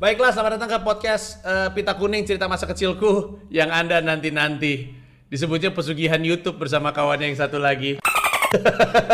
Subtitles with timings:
[0.00, 4.96] Baiklah, selamat datang ke podcast eh, Pita Kuning cerita masa kecilku yang Anda nanti-nanti.
[5.28, 8.00] Disebutnya pesugihan YouTube bersama kawannya yang satu lagi.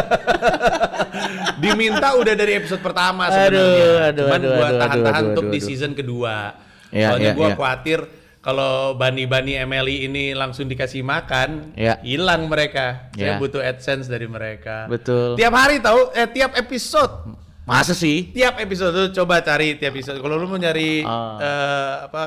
[1.63, 3.67] Diminta udah dari episode pertama sebenarnya.
[3.67, 6.55] Aduh, aduh, Cuman aduh, gua tahan-tahan untuk di season kedua.
[6.95, 7.57] Iya, Soalnya iya, gua iya.
[7.59, 7.99] khawatir
[8.39, 11.99] kalau bani-bani Emily ini langsung dikasih makan, Iya.
[12.07, 13.11] hilang mereka.
[13.11, 13.43] Saya Iya.
[13.43, 14.87] butuh AdSense dari mereka.
[14.87, 15.35] Betul.
[15.35, 18.31] Tiap hari tahu, eh tiap episode Masa sih?
[18.31, 20.23] tiap episode tuh coba cari tiap episode.
[20.23, 21.37] Kalau lu mau nyari Ah.
[21.37, 22.23] eh, apa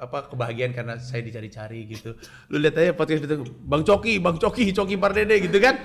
[0.00, 2.16] apa kebahagiaan karena saya dicari-cari gitu.
[2.48, 5.76] Lu lihat aja podcast itu Bang Coki, Bang Coki, Coki Pardede gitu kan.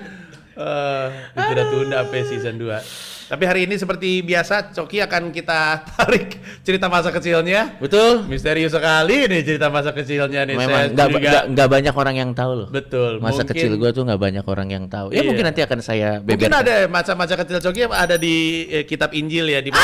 [0.56, 2.80] Eh itu udah tunda sampai season 2.
[3.26, 7.74] Tapi hari ini seperti biasa Coki akan kita tarik cerita masa kecilnya.
[7.76, 8.22] Betul.
[8.24, 10.54] Misterius sekali nih cerita masa kecilnya nih.
[10.54, 12.68] Saya Memang nggak nggak nggak banyak orang yang tahu loh.
[12.70, 13.18] Betul.
[13.18, 15.10] Masa mungkin- kecil gua tuh nggak banyak orang yang tahu.
[15.10, 15.26] Ya Iya.
[15.26, 16.62] mungkin nanti akan saya Mungkin beberkan.
[16.62, 18.34] ada masa-masa kecil Coki ada di
[18.70, 19.74] eh, kitab Injil ya di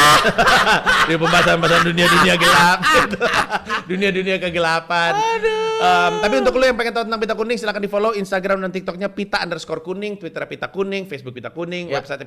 [1.09, 3.16] di pembahasan-pembahasan dunia-dunia gelap gitu.
[3.88, 5.12] dunia-dunia kegelapan.
[5.82, 8.71] Em, tapi untuk lo yang pengen tahu tentang Pita Kuning silahkan di follow Instagram dan
[8.71, 11.99] TikToknya Pita underscore kuning, Twitter Pita Kuning, Facebook Pita Kuning, Ya.
[11.99, 12.23] website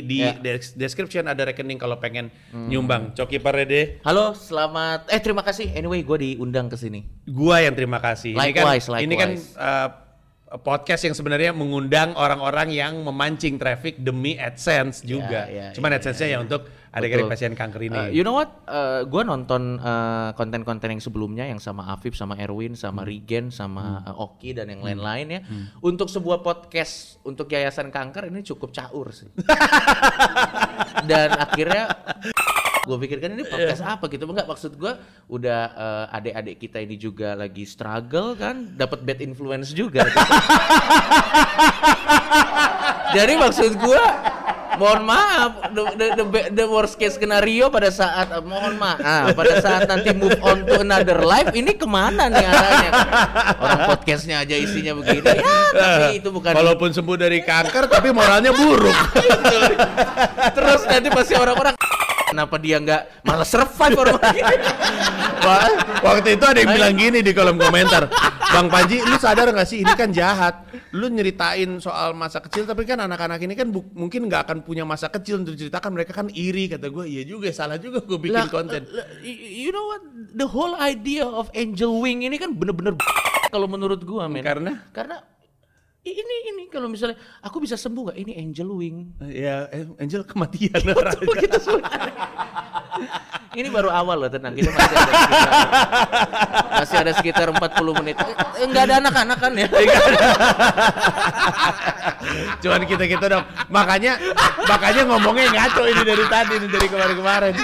[0.00, 0.34] di Ya.
[0.34, 3.12] des- description ada rekening kalau pengen nyumbang.
[3.12, 5.06] Coki Parede, Halo, selamat.
[5.06, 5.70] Eh terima kasih.
[5.70, 7.04] Anyway, gue diundang ke sini.
[7.24, 8.34] gua yang terima kasih.
[8.34, 9.54] Likewise, ini kan, ini kan likewise.
[9.56, 9.88] uh,
[10.58, 15.46] podcast yang sebenarnya mengundang orang-orang yang memancing traffic demi AdSense juga.
[15.46, 17.94] ya, Cuman ya, AdSense-nya ya untuk adik-adik pasien kanker ini.
[17.96, 18.50] Uh, you know what?
[18.66, 23.08] Uh, gue nonton uh, konten-konten yang sebelumnya yang sama Afif, sama Erwin, sama Hmm.
[23.08, 25.40] Rigen, sama uh, Oki dan yang lain-lain ya.
[25.80, 29.30] Untuk sebuah podcast untuk Yayasan Kanker ini cukup caur sih.
[31.10, 31.94] dan akhirnya
[32.80, 33.94] gue pikirkan ini podcast Iya.
[33.94, 34.92] apa gitu enggak maksud gue
[35.28, 40.08] udah uh, adik-adik kita ini juga lagi struggle kan dapat bad influence juga
[43.16, 44.02] jadi maksud gue
[44.80, 46.24] mohon maaf the, the, the,
[46.56, 50.80] the worst case scenario pada saat uh, mohon maaf pada saat nanti move on to
[50.80, 52.90] another life ini ke mana nih arahnya?
[53.60, 55.20] Orang podcastnya aja isinya begini.
[55.20, 55.44] Ya
[55.76, 58.96] tapi itu bukan Walaupun sembuh dari kanker tapi moralnya buruk.
[60.56, 61.76] terus nanti pasti orang-orang
[62.30, 64.18] kenapa dia nggak malah survive orang
[65.40, 65.72] Wah,
[66.04, 68.12] Waktu itu ada yang bilang gini di kolom komentar,
[68.52, 70.68] Bang Panji, lu sadar nggak sih ini kan jahat.
[70.92, 75.08] Lu nyeritain soal masa kecil, tapi kan anak-anak ini kan mungkin nggak akan punya masa
[75.08, 75.96] kecil untuk diceritakan.
[75.96, 77.04] Mereka kan iri kata gue.
[77.08, 78.84] Iya juga, salah juga gue bikin konten.
[79.24, 80.04] y- you know what
[80.36, 83.00] the whole idea of angel wing ini kan bener-bener
[83.50, 84.72] kalau menurut gua men Karena?
[84.94, 85.16] karena
[86.00, 90.80] ini ini kalau misalnya aku bisa sembuh nggak ini angel wing Ya, eh, Angel kematian.
[91.28, 92.14] begitu sebenarnya
[93.60, 95.50] ini baru awal loh tenang kita masih ada sekitar,
[96.72, 99.68] masih ada sekitar 40 menit Eh, eh, nggak ada anak-anak kan ya
[102.60, 103.44] Cuman kita kita dong.
[103.72, 104.20] Makanya
[104.68, 107.54] makanya ngomongnya ngaco ini dari tadi nih, dari kemarin-kemarin.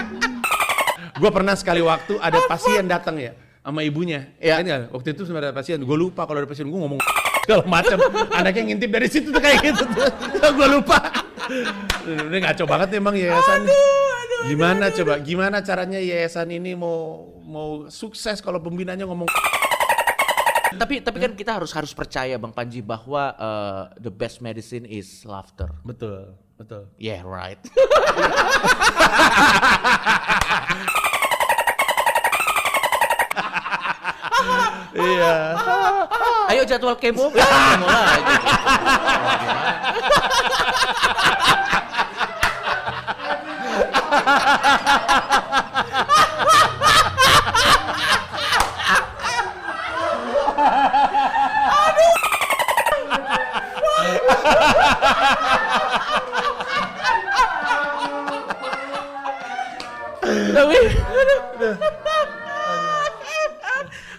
[1.17, 3.33] Gue pernah sekali waktu ada pasien datang ya
[3.63, 4.33] sama ibunya.
[4.41, 4.59] Ya.
[4.61, 4.83] Kan nggak?
[4.93, 5.79] waktu itu sebenarnya ada pasien.
[5.85, 6.99] Gue lupa kalau ada pasien gue ngomong
[7.47, 8.03] segala macam.
[8.35, 10.11] Anaknya ngintip dari situ tuh kayak gitu tuh.
[10.51, 10.99] gue lupa.
[12.03, 13.71] Ini ngaco banget emang yayasan.
[14.51, 15.23] Gimana coba?
[15.23, 19.31] Gimana caranya yayasan ini mau mau sukses kalau pembinanya ngomong
[20.77, 25.25] tapi tapi kan kita harus harus percaya bang Panji bahwa uh, the best medicine is
[25.25, 26.85] laughter betul, betul.
[27.01, 27.57] yeah right
[34.97, 35.35] Iya.
[36.49, 37.45] Ayo jadwal kemo, ya,
[37.77, 38.35] kemo lagi.
[60.27, 60.79] Tapi,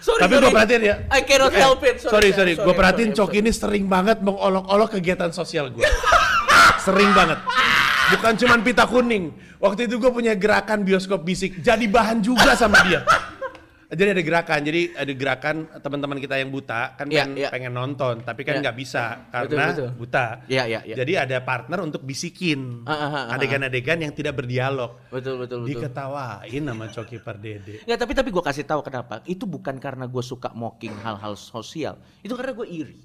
[0.00, 0.54] sorry, Tapi gue sorry.
[0.54, 0.96] perhatiin ya.
[1.08, 1.96] I cannot Eh, help it.
[1.98, 2.52] Sorry, sorry.
[2.54, 5.82] Gue perhatiin sorry, Cok ini sering banget mengolok-olok kegiatan sosial gue.
[6.84, 7.40] sering banget.
[8.10, 9.32] Bukan cuman pita kuning.
[9.58, 11.58] Waktu itu gue punya gerakan bioskop bisik.
[11.58, 13.02] Jadi bahan juga sama dia.
[13.88, 17.48] Jadi ada gerakan, jadi ada gerakan teman-teman kita yang buta kan Iya, kan iya.
[17.48, 18.68] pengen nonton, tapi kan Iya.
[18.68, 19.88] nggak bisa Betul, karena betul.
[19.96, 20.26] buta.
[20.44, 20.96] Iya, iya, iya.
[21.00, 25.00] Jadi ada partner untuk bisikin Ah, ah, ah, adegan-adegan yang tidak berdialog.
[25.08, 25.72] Betul, betul, betul.
[25.72, 27.80] Diketawain sama Coki Pardede.
[27.88, 29.24] Nggak, tapi tapi gue kasih tahu kenapa.
[29.24, 31.96] Itu bukan karena gue suka mocking hal-hal sosial.
[32.20, 33.00] Itu karena gue iri.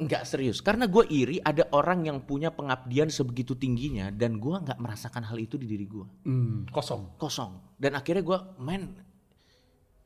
[0.00, 0.64] Nggak serius.
[0.64, 5.36] Karena gue iri ada orang yang punya pengabdian sebegitu tingginya dan gue nggak merasakan hal
[5.36, 6.06] itu di diri gue.
[6.24, 7.20] Hmm, kosong.
[7.20, 7.76] Kosong.
[7.76, 9.11] Dan akhirnya gue, men,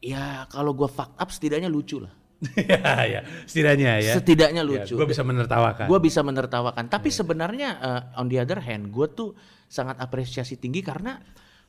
[0.00, 2.12] ya kalau gue fuck up setidaknya lucu lah.
[2.56, 3.20] ya, ya.
[3.48, 4.12] Setidaknya ya.
[4.20, 4.94] Setidaknya lucu.
[4.94, 5.88] gue bisa menertawakan.
[5.88, 6.92] Gue bisa menertawakan.
[6.92, 9.32] Tapi sebenarnya uh, on the other hand, gue tuh
[9.66, 11.16] sangat apresiasi tinggi karena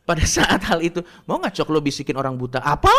[0.08, 2.92] pada saat hal itu mau nggak cok lo bisikin orang buta apa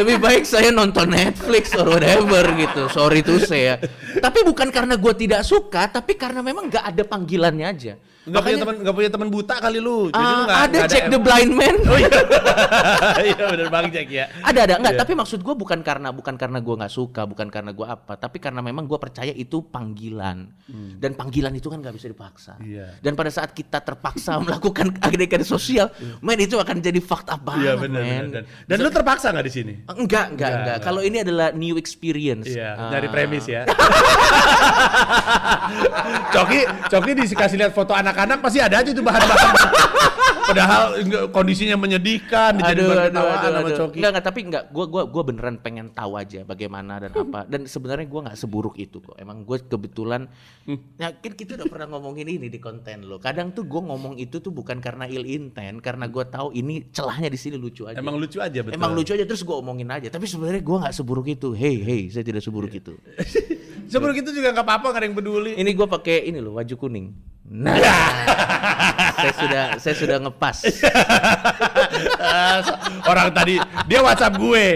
[0.00, 3.76] lebih baik saya nonton Netflix or whatever gitu sorry tuh saya
[4.18, 7.94] tapi bukan karena gue tidak suka tapi karena memang nggak ada panggilannya aja
[8.30, 10.08] Nggak punya teman nggak punya teman buta kali lu.
[10.08, 12.10] Jadi lu Ah, nggak- ada Jack the Blind Man Oh iya.
[13.30, 14.24] Iya benar Bang Jack ya.
[14.40, 15.00] ada ada nggak Iya.
[15.00, 18.38] tapi maksud gue bukan karena bukan karena gue nggak suka bukan karena gue apa tapi
[18.38, 20.48] karena memang gue percaya itu panggilan
[20.96, 22.66] dan panggilan itu kan nggak bisa dipaksa Hmm.
[22.66, 22.86] Iya.
[22.98, 25.90] dan pada saat kita terpaksa melakukan adegan sosial
[26.20, 28.42] men itu akan jadi fakta banget Iya benar men benar.
[28.42, 29.72] Dan, dan lu terpaksa nggak di sini?
[29.82, 30.78] enggak enggak enggak, enggak.
[30.80, 32.90] kalau ini adalah new experience Iya, Ah.
[32.90, 33.62] dari premis ya.
[36.30, 39.54] Coki, Coki dikasih lihat foto anak-anak pasti ada aja tuh bahan-bahan.
[40.50, 40.98] Padahal
[41.30, 43.78] kondisinya menyedihkan, Aduh, bahan aduh, ketawaan aduh, sama aduh.
[43.78, 43.96] Coki.
[44.02, 44.64] Enggak, enggak, tapi enggak.
[44.74, 47.46] Gua gua gua beneran pengen tahu aja bagaimana dan apa.
[47.46, 49.14] Dan sebenarnya gua nggak seburuk itu kok.
[49.14, 50.26] Emang gue kebetulan
[50.98, 53.22] yakin kita udah pernah ngomongin ini di konten lo.
[53.22, 57.30] Kadang tuh gua ngomong itu tuh bukan karena ill intent, karena gua tahu ini celahnya
[57.30, 58.02] di sini lucu aja.
[58.02, 58.74] Emang lucu aja betul.
[58.74, 60.10] Emang lucu aja terus gua omongin aja.
[60.10, 61.54] Tapi sebenarnya gua nggak seburuk itu.
[61.54, 62.98] Hey, hey, saya tidak seburuk itu.
[63.90, 65.52] Seburuk itu juga nggak apa-apa, nggak ada yang peduli.
[65.58, 67.29] Ini gua pakai ini loh, baju kuning.
[67.46, 67.76] Nah,
[69.20, 70.58] saya sudah saya sudah ngepas.
[73.10, 73.56] Orang tadi
[73.88, 74.66] dia WhatsApp gue.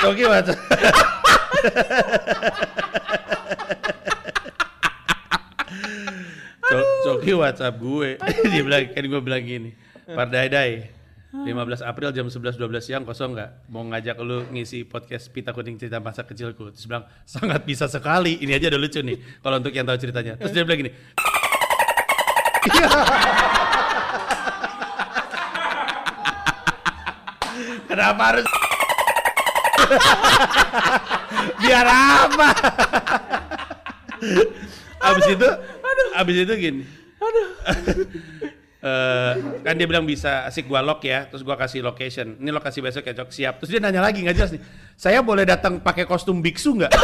[0.00, 0.56] Coki WhatsApp.
[6.60, 8.08] Co- Coki WhatsApp gue.
[8.46, 9.70] Dia bilang kan gue bilang gini.
[10.06, 10.46] Pardai
[11.30, 13.70] 15 April jam 11.12 siang kosong nggak?
[13.70, 16.74] Mau ngajak lu ngisi podcast Pita Kuning cerita masa kecilku.
[16.74, 18.42] Terus bilang sangat bisa sekali.
[18.42, 19.38] Ini aja udah lucu nih.
[19.38, 20.34] Kalau untuk yang tahu ceritanya.
[20.42, 20.90] Terus dia bilang gini.
[27.90, 28.42] Kenapa harus
[31.62, 32.50] biar apa?
[35.00, 35.48] abis itu,
[36.18, 36.82] abis itu gini.
[38.80, 42.40] Eh, kan dia bilang bisa asik gua lock ya, terus gua kasih location.
[42.40, 43.28] Ini lokasi besok ya, Cok.
[43.28, 43.54] Siap.
[43.60, 44.62] Terus dia nanya lagi nggak jelas nih.
[44.96, 46.92] Saya boleh datang pakai kostum biksu nggak?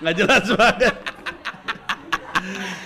[0.00, 0.94] Nggak jelas banget.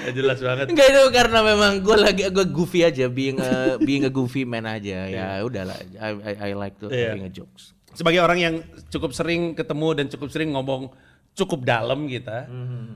[0.00, 0.66] Nggak jelas banget.
[0.72, 4.66] Enggak itu karena memang gue lagi gue goofy aja, being a, being a goofy man
[4.66, 5.06] aja.
[5.14, 7.14] Ya udahlah, I, I, I like to Iya.
[7.14, 7.76] being a jokes.
[7.90, 8.54] sebagai orang yang
[8.86, 10.94] cukup sering ketemu dan cukup sering ngomong
[11.32, 12.50] cukup dalam kita,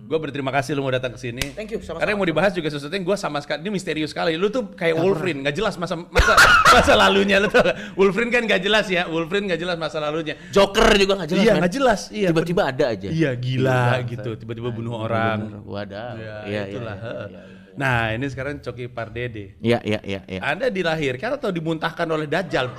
[0.05, 1.41] gue berterima kasih lu mau datang ke sini.
[1.55, 2.03] Thank you, sama-sama.
[2.03, 4.37] Karena yang mau dibahas juga sesuatu yang gue sama sekali ini misterius sekali.
[4.37, 6.37] Lu tuh kayak Wolverine, nggak jelas masa masa
[6.69, 7.65] masa lalunya lu tuh.
[7.97, 10.37] Wolverine kan nggak jelas ya, Wolverine nggak jelas masa lalunya.
[10.53, 11.45] Joker juga nggak jelas.
[11.47, 12.29] iya nggak jelas, iya.
[12.35, 13.09] Tiba-tiba ada aja.
[13.09, 15.65] Iya gila gitu, tiba-tiba bunuh orang.
[15.65, 16.11] Wadah.
[16.15, 16.97] Ya, Iya, iya, itulah.
[17.01, 17.29] iya, heeh.
[17.33, 17.63] iya, iya.
[17.75, 19.59] Nah ini sekarang Coki Pardede.
[19.59, 20.41] Iya, iya, iya, iya.
[20.43, 22.71] Anda dilahirkan atau dimuntahkan oleh Dajjal?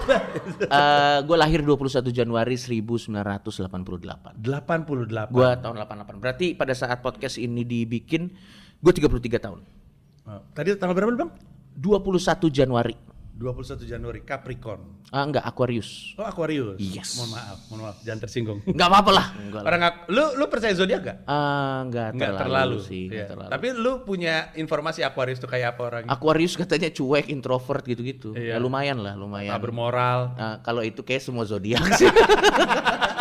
[1.28, 4.40] gue lahir 21 Januari 1988.
[4.40, 5.36] 88.
[5.36, 6.22] Gue tahun 88.
[6.24, 8.32] Berarti pada saat podcast ini dibikin,
[8.80, 9.60] gue 33 tahun.
[10.26, 11.32] Oh, Tadi tanggal berapa Bang?
[11.76, 12.96] 21 Januari.
[13.36, 15.04] 21 Januari Capricorn.
[15.12, 16.16] Ah, enggak, Aquarius.
[16.16, 16.80] Oh Aquarius.
[16.80, 17.20] Yes.
[17.20, 18.60] Mohon maaf, mohon maaf, jangan tersinggung.
[18.64, 19.28] Enggak apa-apa lah.
[19.36, 19.62] Enggak.
[19.68, 21.18] Orang lu lu percaya zodiak gak?
[21.28, 23.12] Ah, enggak, Enggak terlalu, terlalu, sih, Iya.
[23.12, 23.50] enggak terlalu.
[23.52, 26.10] Tapi lu punya informasi Aquarius tuh kayak apa orangnya?
[26.16, 28.32] Aquarius katanya cuek, introvert gitu-gitu.
[28.34, 28.56] Iya.
[28.56, 29.52] Ya lumayan lah, lumayan.
[29.52, 30.20] Tak bermoral.
[30.40, 32.08] Ah, kalau itu kayak semua zodiak sih.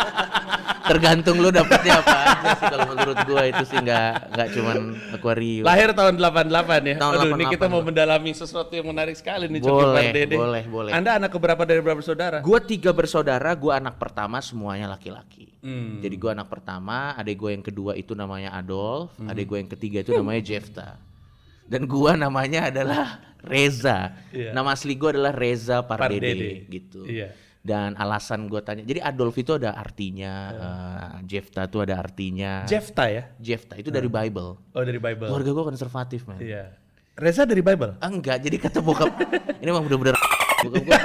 [0.85, 4.75] Tergantung lu dapetnya apa aja sih kalau menurut gua itu sih enggak enggak cuman
[5.11, 5.65] Aquarius.
[5.65, 6.45] Lahir tahun 88
[6.85, 6.95] ya.
[6.95, 10.35] Tahun Aduh, ini 88, kita mau mendalami sesuatu yang menarik sekali nih Boleh, Pardede.
[10.37, 10.91] boleh, boleh.
[10.93, 12.37] Anda anak keberapa dari berapa saudara?
[12.39, 15.49] Gua tiga bersaudara, gua anak pertama semuanya laki-laki.
[15.59, 15.97] Hmm.
[15.99, 19.27] Jadi gua anak pertama, adik gua yang kedua itu namanya Adolf, Hmm.
[19.27, 21.01] adik gua yang ketiga itu namanya Jefta.
[21.65, 24.13] Dan gua namanya adalah Reza.
[24.29, 24.53] Iya.
[24.53, 26.49] Nama asli gua adalah Reza Pardede, Pardede.
[26.67, 27.01] gitu.
[27.05, 27.33] Iya.
[27.65, 32.61] Dan alasan gua tanya, jadi Adolf itu ada artinya, eh, Jefta itu ada artinya.
[32.69, 33.33] Jefta ya?
[33.41, 34.61] Jefta itu dari Bible.
[34.69, 35.25] Oh dari Bible.
[35.25, 36.37] Keluarga gua konservatif, man.
[36.37, 36.77] Iya.
[37.17, 37.97] Reza dari Bible?
[38.05, 39.09] Enggak, jadi kata bokap
[39.63, 40.13] ini emang bener-bener
[40.67, 40.99] bokap gua,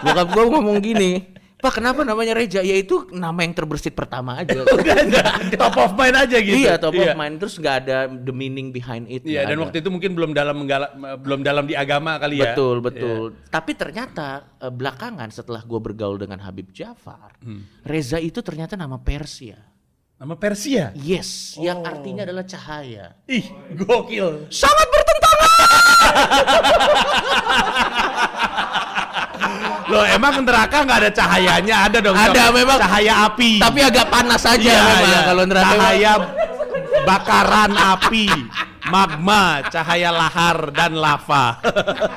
[0.00, 1.28] bokap gua ngomong gini,
[1.64, 2.60] Pak kenapa namanya Reja?
[2.60, 4.68] Ya itu nama yang terbersit pertama aja.
[5.56, 6.60] Top of mind aja gitu.
[6.60, 9.24] iya, top of mind terus nggak ada the meaning behind it.
[9.24, 9.62] Iya, dan ada.
[9.64, 12.52] waktu itu mungkin belum dalam menggala, belum dalam di agama kali ya.
[12.52, 13.32] betul betul.
[13.48, 17.64] Tapi ternyata eh, belakangan setelah gua bergaul dengan Habib Jafar, Hmm.
[17.80, 19.56] Reza itu ternyata nama Persia.
[20.14, 20.92] Nama Persia.
[20.94, 21.88] Yes, yang Oh.
[21.88, 23.16] artinya adalah cahaya.
[23.24, 24.52] Ih, gokil.
[24.52, 25.50] Sangat bertentangan.
[29.94, 31.74] Loh, emang neraka nggak ada cahayanya?
[31.86, 32.16] Ada dong.
[32.16, 32.52] Ada, Cok.
[32.52, 32.78] memang.
[32.78, 33.52] Cahaya api.
[33.58, 35.20] Tapi agak panas aja Iya, memang iya.
[35.22, 35.64] kalau neraka.
[35.64, 35.78] memang.
[35.78, 36.12] cahaya
[37.04, 38.26] bakaran api,
[38.86, 41.60] magma, cahaya lahar dan lava.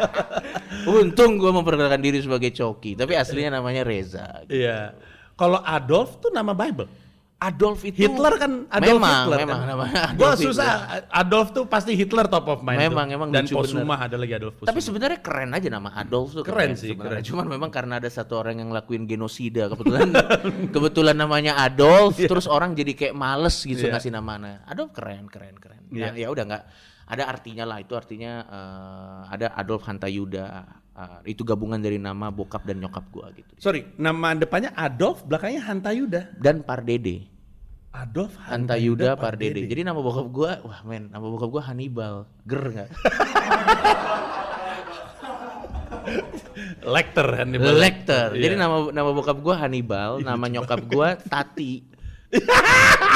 [0.88, 4.44] Untung gue memperkenalkan diri sebagai Coki, tapi aslinya namanya Reza.
[4.48, 4.96] Iya.
[5.36, 6.88] Kalau Adolf tuh nama Bible.
[7.38, 9.68] Adolf itu Hitler kan Adolf memang, Hitler memang kan.
[9.70, 10.70] namanya Gua Adolf susah
[11.08, 12.82] Adolf tuh pasti Hitler top of mind.
[12.84, 13.14] Memang, tuh.
[13.14, 14.06] emang Dan Posuma bener.
[14.10, 14.70] ada lagi Adolf Posuma.
[14.74, 17.22] Tapi sebenarnya keren aja nama Adolf tuh Keren sih, sebenarnya.
[17.22, 17.30] keren.
[17.30, 20.10] Cuman memang karena ada satu orang yang ngelakuin genosida kebetulan
[20.74, 23.94] kebetulan namanya Adolf terus orang jadi kayak males gitu Iya.
[23.94, 24.66] ngasih namanya.
[24.66, 25.86] Adolf keren keren keren.
[25.94, 26.18] Iya.
[26.18, 26.64] Ya, ya udah nggak
[27.08, 30.66] ada artinya lah itu artinya eh, ada Adolf Hantayuda
[30.98, 33.54] Eh, itu gabungan dari nama bokap dan nyokap gua gitu.
[33.62, 36.34] Sorry, nama depannya Adolf, belakangnya Hantayuda.
[36.42, 37.30] Dan Pardede.
[37.94, 39.70] Adolf Hantayuda Pardede.
[39.70, 42.26] Jadi nama bokap gua, wah men, nama bokap gua Hannibal.
[42.50, 42.90] Ger nggak?
[46.98, 48.28] Lecter kan Lecter.
[48.34, 48.42] Iya.
[48.50, 51.86] Jadi nama nama bokap gua Hannibal, nama nyokap gua Tati.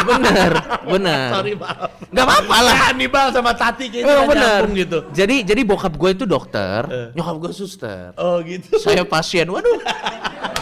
[0.08, 0.52] Bener,
[0.88, 1.30] bener.
[1.36, 1.90] Sorry maaf.
[2.12, 2.76] Gak apa-apa lah.
[2.88, 4.80] Hannibal sama Tati kayaknya Memang nggak bener.
[4.80, 4.98] gitu.
[5.12, 7.10] Jadi jadi bokap gue itu dokter, Eh.
[7.16, 8.16] nyokap gue suster.
[8.16, 8.80] Oh gitu.
[8.80, 9.52] Saya pasien.
[9.52, 9.80] Waduh.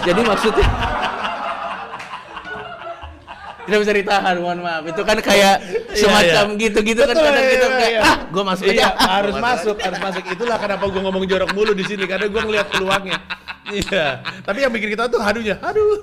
[0.01, 0.65] jadi maksudnya
[3.69, 4.81] tidak bisa ditahan, mohon maaf.
[4.81, 5.61] Itu kan kayak
[5.93, 6.61] semacam iya.
[6.65, 8.01] gitu-gitu kan Betul, kadang iya, kita iya, kayak iya.
[8.01, 8.73] ah, gue masuk aja.
[8.73, 10.23] Iya, harus masuk, harus masuk.
[10.25, 13.19] Itulah kenapa gue ngomong jorok mulu di sini karena gue ngeliat peluangnya.
[13.69, 14.25] Iya.
[14.43, 16.01] Tapi yang bikin kita tuh hadunya, aduh.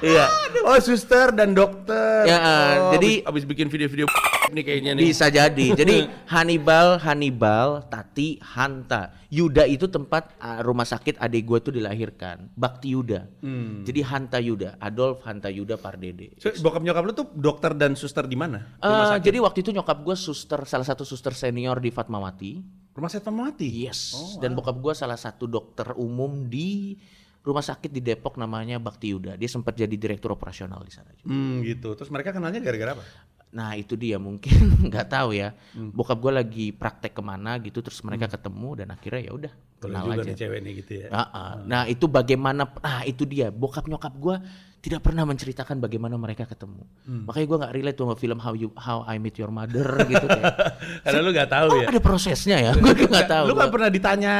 [0.00, 0.24] Iya.
[0.64, 2.24] Oh, suster dan dokter.
[2.24, 4.06] Ya, oh, jadi- abis, abis bikin video-video
[4.52, 5.02] ini kayaknya nih.
[5.12, 5.66] Bisa jadi.
[5.76, 9.14] Jadi Hannibal, Hannibal, Tati, Hanta.
[9.30, 12.50] Yuda itu tempat ah, rumah sakit adik gue tuh dilahirkan.
[12.58, 13.30] Bakti Yuda.
[13.44, 13.86] Hmm.
[13.86, 16.34] Jadi Hanta Yuda, Adolf Hanta Yuda Pardede.
[16.42, 18.74] So, bokap nyokap lu tuh dokter dan suster di mana?
[18.82, 19.22] Eh, sakit.
[19.22, 22.82] jadi waktu itu nyokap gue suster, salah satu suster senior di Fatmawati.
[23.00, 23.68] Rumah sakit Fatmawati.
[23.88, 24.00] Yes.
[24.36, 27.00] Dan bokap gue salah satu dokter umum di
[27.40, 29.40] rumah sakit di Depok namanya Bakti Yuda.
[29.40, 31.08] Dia sempat jadi direktur operasional di sana.
[31.16, 31.32] juga.
[31.32, 31.96] Hmm, gitu.
[31.96, 33.04] Terus mereka kenalnya gara-gara apa?
[33.50, 34.54] Nah itu dia mungkin
[34.88, 35.50] nggak tahu ya.
[35.74, 40.04] Bokap gue lagi praktek ke mana gitu, terus mereka ketemu dan akhirnya ya udah kenal
[40.06, 40.32] juga aja.
[40.36, 41.06] cewek nih gitu ya.
[41.10, 41.52] Ah, ah.
[41.60, 42.68] Nah itu bagaimana?
[42.68, 43.48] Nah itu dia.
[43.48, 44.36] Bokap nyokap gue
[44.80, 46.80] tidak pernah menceritakan bagaimana mereka ketemu.
[47.04, 47.28] Hmm.
[47.28, 50.24] Makanya gue nggak relate tuh sama film How You How I Met Your Mother gitu
[50.24, 50.54] kayak.
[51.04, 51.86] Karena lu gak tahu Oh ya.
[51.90, 52.72] ada prosesnya ya?
[52.80, 53.44] Gue nggak tahu.
[53.44, 54.34] Lu Gua- gak pernah ditanya,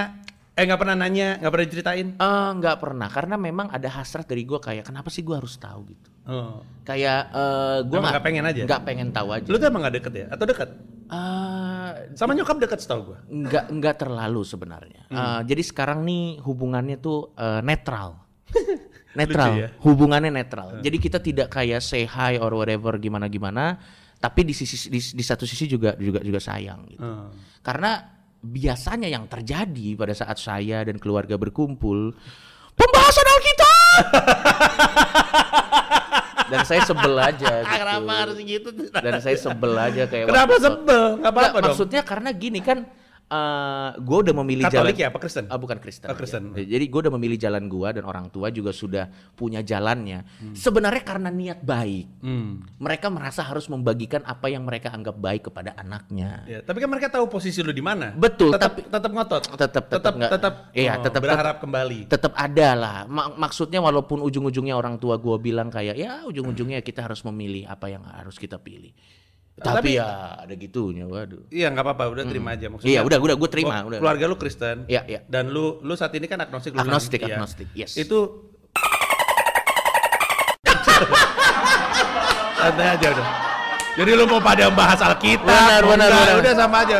[0.61, 2.09] eh gak pernah nanya, gak pernah diceritain?
[2.13, 5.89] Eh, nggak pernah karena memang ada hasrat dari gue kayak kenapa sih gue harus tahu
[5.89, 6.61] gitu Oh.
[6.85, 8.63] kayak eh gue nggak pengen aja?
[8.63, 10.27] nggak pengen tahu aja Lu tuh emang gak deket ya?
[10.29, 10.69] Atau deket?
[11.11, 13.19] Eh, Sama nyokap deket setahu gua.
[13.25, 15.17] nggak nggak terlalu sebenarnya Hmm.
[15.17, 18.21] Eh, jadi sekarang nih hubungannya tuh eh, netral
[19.19, 19.69] netral Lucu ya?
[19.81, 23.75] hubungannya netral jadi kita tidak kayak say hi or whatever gimana gimana
[24.17, 27.33] tapi di sisi di, di satu sisi juga juga juga sayang gitu Oh.
[27.59, 32.13] Karena biasanya yang terjadi pada saat saya dan keluarga berkumpul,
[32.75, 34.05] pembahasan Alkitab.
[36.51, 37.63] dan saya sebel aja
[38.43, 38.43] gitu.
[38.43, 38.69] gitu?
[38.91, 41.03] Dan saya sebel aja kayak Kenapa sebel?
[41.05, 41.69] Gak Nggak, apa-apa dong.
[41.71, 42.79] Maksudnya karena gini kan
[43.95, 45.45] gue udah memilih Katolik jalan ya apa Kristen?
[45.47, 46.11] Ah, bukan Kristen.
[46.11, 46.51] Oh, Kristen.
[46.51, 46.67] aja.
[46.67, 49.07] Jadi gue udah memilih jalan gua dan orang tua juga sudah
[49.39, 50.27] punya jalannya.
[50.43, 50.55] Hmm.
[50.59, 52.07] Sebenarnya karena niat baik.
[52.27, 52.67] Hmm.
[52.83, 56.43] Mereka merasa harus membagikan apa yang mereka anggap baik kepada anaknya.
[56.45, 58.11] Ya, tapi kan mereka tahu posisi lu di mana.
[58.13, 59.43] Betul, Tetap tapi- tetap ngotot.
[59.55, 62.09] Tetap tetap tetap tetap iya oh, tetap berharap kembali.
[62.11, 67.05] tetap ada lah Mak- maksudnya walaupun ujung-ujungnya orang tua gua bilang kayak ya ujung-ujungnya kita
[67.07, 68.91] harus memilih apa yang harus kita pilih
[69.61, 70.09] tapi, Tapi- ya
[70.41, 72.89] ada gitunya waduh Iya nggak apa-apa, udah terima aja maksudnya.
[72.89, 74.85] iya udah udah gue terima Oh, udah Keluarga lu Kristen.
[74.87, 75.19] Iya, iya.
[75.23, 76.79] Dan lu lu saat ini kan agnostik lu.
[76.79, 77.37] Agnostik, Iya.
[77.37, 77.95] agnostik, yes.
[77.95, 78.49] Itu
[82.57, 83.27] santai aja udah.
[83.93, 86.35] Jadi lu mau pada bahas Alkitab, Benar, benar, benar.
[86.39, 86.97] udah sama aja.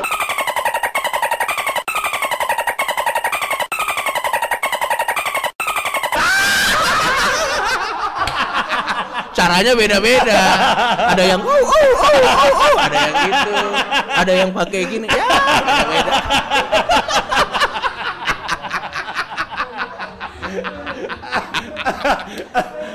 [9.41, 10.41] Caranya beda-beda
[11.09, 13.53] ada yang oh oh oh oh oh ada yang gitu
[14.13, 15.25] ada yang pakai gini ya
[15.59, 16.15] beda-beda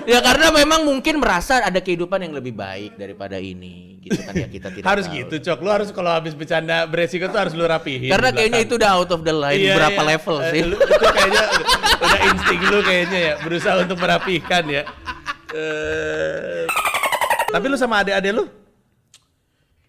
[0.06, 4.46] ya karena memang mungkin merasa ada kehidupan yang lebih baik daripada ini gitu kan ya
[4.46, 5.18] kita tidak harus tahu.
[5.18, 5.60] gitu, Cok.
[5.66, 8.14] Lu harus kalau habis bercanda beresiko tuh harus lu rapihin.
[8.14, 10.10] karena kayaknya itu udah out of the line Iya, berapa iya.
[10.14, 11.44] level Eh, sih lu- itu kayaknya
[11.98, 14.84] udah insting lu kayaknya ya, berusaha untuk merapikan ya.
[15.55, 16.63] Eh,
[17.47, 18.45] tapi lu sama adik-adik lu?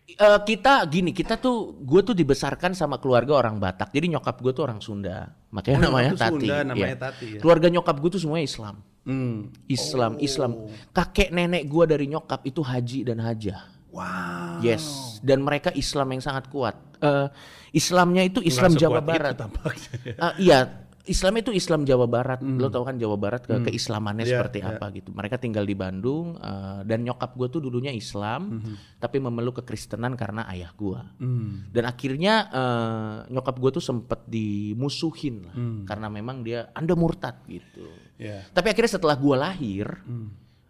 [0.06, 3.90] Eh, kita gini, kita tuh gue tuh dibesarkan sama keluarga orang Batak.
[3.90, 5.28] Jadi nyokap gue tuh orang Sunda.
[5.50, 6.46] Makanya Oh, namanya Tati.
[6.46, 6.96] Sunda, namanya Iya.
[6.96, 7.40] Tati ya.
[7.42, 8.76] Keluarga nyokap gue tuh semuanya Islam.
[9.04, 9.50] Hmm.
[9.66, 10.50] Islam, Islam.
[10.90, 13.60] Kakek nenek gue dari nyokap itu haji dan hajah.
[13.92, 14.60] Wow.
[14.60, 16.76] Yes, dan mereka Islam yang sangat kuat.
[17.00, 17.28] Eh,
[17.72, 19.34] Islamnya itu Islam Jawa sekuat itu Barat.
[19.36, 19.90] tampaknya.
[20.16, 20.58] Ah, iya,
[21.06, 22.42] Islam itu Islam Jawa Barat.
[22.42, 24.32] Lo tau kan Jawa Barat ke keislamannya Hmm.
[24.32, 24.68] Iya, seperti iya.
[24.74, 25.10] apa gitu.
[25.14, 28.62] Mereka tinggal di Bandung eh, dan nyokap gue tuh dulunya Islam,
[28.98, 31.00] tapi memeluk kekristenan karena ayah gue.
[31.22, 31.70] Hmm.
[31.70, 37.86] Dan akhirnya eh, nyokap gue tuh sempet dimusuhin lah, karena memang dia anda murtad gitu.
[38.18, 38.42] Ya.
[38.50, 39.86] Tapi akhirnya setelah gue lahir,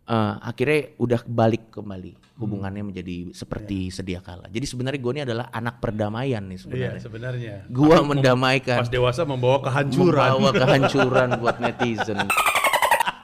[0.06, 4.44] eh, akhirnya udah balik kembali hubungannya menjadi seperti sedia kala.
[4.52, 7.00] Jadi sebenarnya gue ini adalah anak perdamaian nih sebenarnya.
[7.00, 7.54] sebenarnya.
[7.72, 10.28] Gua mendamaikan, Pas dewasa membawa kehancuran.
[10.36, 12.28] membawa kehancuran buat netizen.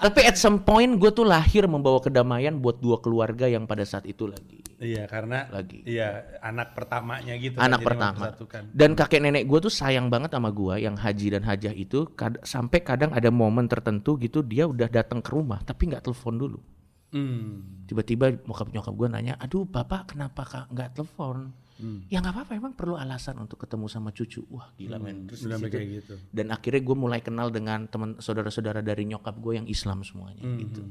[0.03, 4.03] Tapi at some point gue tuh lahir membawa kedamaian buat dua keluarga yang pada saat
[4.05, 4.59] itu lagi.
[4.83, 5.87] Iya karena Lagi.
[5.87, 7.55] Iya anak pertamanya gitu.
[7.55, 8.19] kan, Anak pertama.
[8.19, 8.63] mempersatukan.
[8.75, 12.43] Dan kakek nenek gue tuh sayang banget sama gue yang haji dan hajah itu kad-
[12.43, 16.59] sampai kadang ada momen tertentu gitu dia udah datang ke rumah tapi nggak telepon dulu.
[17.15, 17.87] Hmm.
[17.87, 21.55] Tiba-tiba bokap nyokap gue nanya, aduh bapak kenapa kak nggak telepon?
[21.75, 22.05] Hmm.
[22.07, 24.45] Ya nggak apa-apa, emang perlu alasan untuk ketemu sama cucu.
[24.49, 25.27] Wah gila men.
[25.27, 26.15] Terus situ- kayak gitu.
[26.29, 30.59] dan akhirnya gue mulai kenal dengan teman saudara-saudara dari nyokap gue yang Islam semuanya Hmm,
[30.59, 30.83] gitu.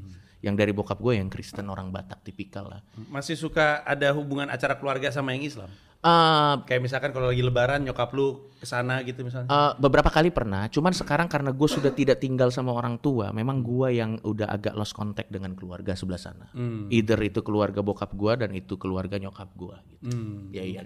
[0.41, 2.81] Yang dari bokap gue yang Kristen orang Batak tipikal lah.
[3.07, 5.69] Masih suka ada hubungan acara keluarga sama yang Islam?
[6.01, 9.45] Eh, Kayak misalkan kalau lagi lebaran nyokap lu ke sana gitu misalnya.
[9.47, 13.61] Eh, beberapa kali pernah, cuman sekarang karena gue sudah tidak tinggal sama orang tua, memang
[13.61, 16.49] gue yang udah agak lost contact dengan keluarga sebelah sana.
[16.51, 16.89] Hmm.
[16.89, 19.77] Either itu keluarga bokap gue dan itu keluarga nyokap gue.
[19.91, 20.09] Gitu.
[20.09, 20.49] Hmm.
[20.49, 20.81] Ya iya.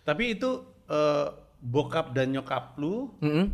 [0.00, 1.26] Tapi itu eh,
[1.58, 3.50] bokap dan nyokap lu Mm-mm.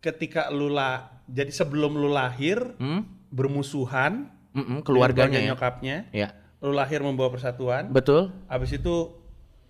[0.00, 3.04] ketika lu lah jadi sebelum lu lahir Hmm?
[3.30, 5.46] bermusuhan Mm-mm, dengan keluarganya ya.
[5.50, 6.28] nyokapnya Ya,
[6.64, 8.32] lu lahir membawa persatuan betul.
[8.48, 9.12] habis itu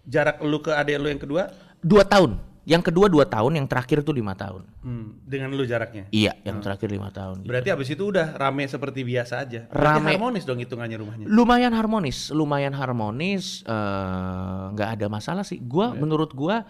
[0.04, 2.40] jarak lu ke adik lu yang kedua Dua tahun.
[2.64, 4.64] Yang kedua dua tahun, yang terakhir tuh lima tahun.
[4.80, 7.44] hmm, dengan lu jaraknya Iya, yang terakhir lima tahun.
[7.44, 10.10] berarti habis itu udah rame seperti biasa aja berarti Rame.
[10.16, 15.60] harmonis dong hitungannya rumahnya Lumayan harmonis, lumayan harmonis, eh, nggak ada masalah sih.
[15.60, 16.64] Gua menurut gua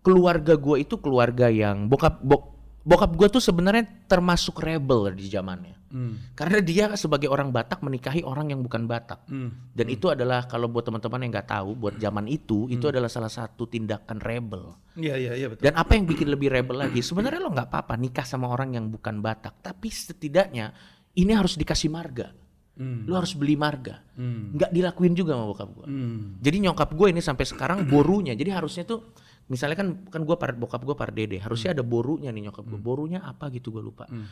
[0.00, 2.57] keluarga gua itu keluarga yang bokap bok,
[2.88, 5.76] bokap gua tuh sebenarnya termasuk rebel di zamannya.
[5.92, 6.32] hmm.
[6.32, 9.28] Karena dia sebagai orang Batak menikahi orang yang bukan Batak.
[9.28, 9.52] Hmm.
[9.76, 13.28] Dan itu adalah kalau buat teman-teman yang nggak tahu, buat zaman itu itu adalah salah
[13.28, 14.72] satu tindakan rebel.
[14.96, 17.04] iya iya iya betul Dan apa yang bikin lebih rebel lagi?
[17.04, 20.72] Sebenarnya lo nggak apa-apa nikah sama orang yang bukan Batak, tapi setidaknya
[21.20, 22.32] ini harus dikasih marga.
[22.78, 23.10] Hmm.
[23.10, 23.98] Lo harus beli marga.
[24.14, 24.54] Hmm.
[24.54, 25.86] Nggak dilakuin juga sama bokap gue.
[25.90, 26.38] Hmm.
[26.38, 28.38] Jadi nyokap gue ini sampai sekarang borunya.
[28.38, 29.12] Jadi harusnya tuh
[29.48, 32.80] misalnya kan kan gue par bokap gue par dede, harusnya ada borunya nih nyokap gue.
[32.80, 34.04] Borunya apa gitu gue lupa.
[34.06, 34.28] Hmm.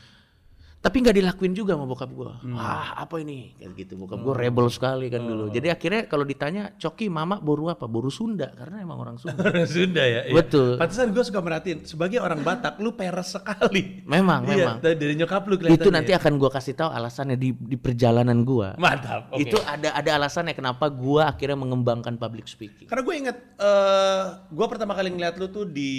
[0.87, 2.33] Tapi nggak dilakuin juga sama bokap gue.
[2.55, 3.59] Wah apa ini?
[3.59, 3.92] Kayak gitu.
[3.99, 5.51] Bokap gue rebel sekali kan dulu.
[5.51, 7.90] Jadi akhirnya kalau ditanya, Coki mama boru apa?
[7.90, 9.35] Boru Sunda karena emang orang Sunda.
[9.51, 10.31] Orang Sunda ya.
[10.31, 10.35] iya.
[10.35, 10.79] Betul.
[10.79, 14.07] Pantesan gue suka merhatiin sebagai orang Batak lu peres sekali.
[14.07, 14.77] Memang, Iya, memang.
[14.79, 15.83] dari- nyokap lu kelihatannya.
[15.83, 18.79] Itu nanti akan gue kasih tahu alasannya di di perjalanan gue.
[18.79, 19.33] mantap.
[19.35, 19.42] oke.
[19.42, 22.87] Itu ada ada alasannya kenapa gue akhirnya mengembangkan public speaking.
[22.87, 24.22] Karena gue inget, eh
[24.53, 25.92] gue pertama kali ngeliat lu tuh di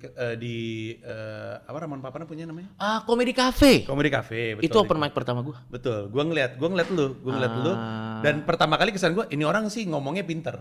[0.00, 0.56] eh, di
[0.98, 2.72] eh, apa Raman Papana punya namanya?
[2.80, 3.84] Ah, komedi cafe.
[4.08, 4.40] Comedy Cafe.
[4.56, 4.64] Betul.
[4.64, 5.56] Itu open mic pertama gue.
[5.68, 6.08] Betul.
[6.08, 7.72] Gue ngeliat, gue ngeliat lu, gue ngeliat lu.
[7.72, 8.20] Ah.
[8.24, 10.56] Dan pertama kali kesan gue, ini orang sih ngomongnya pinter.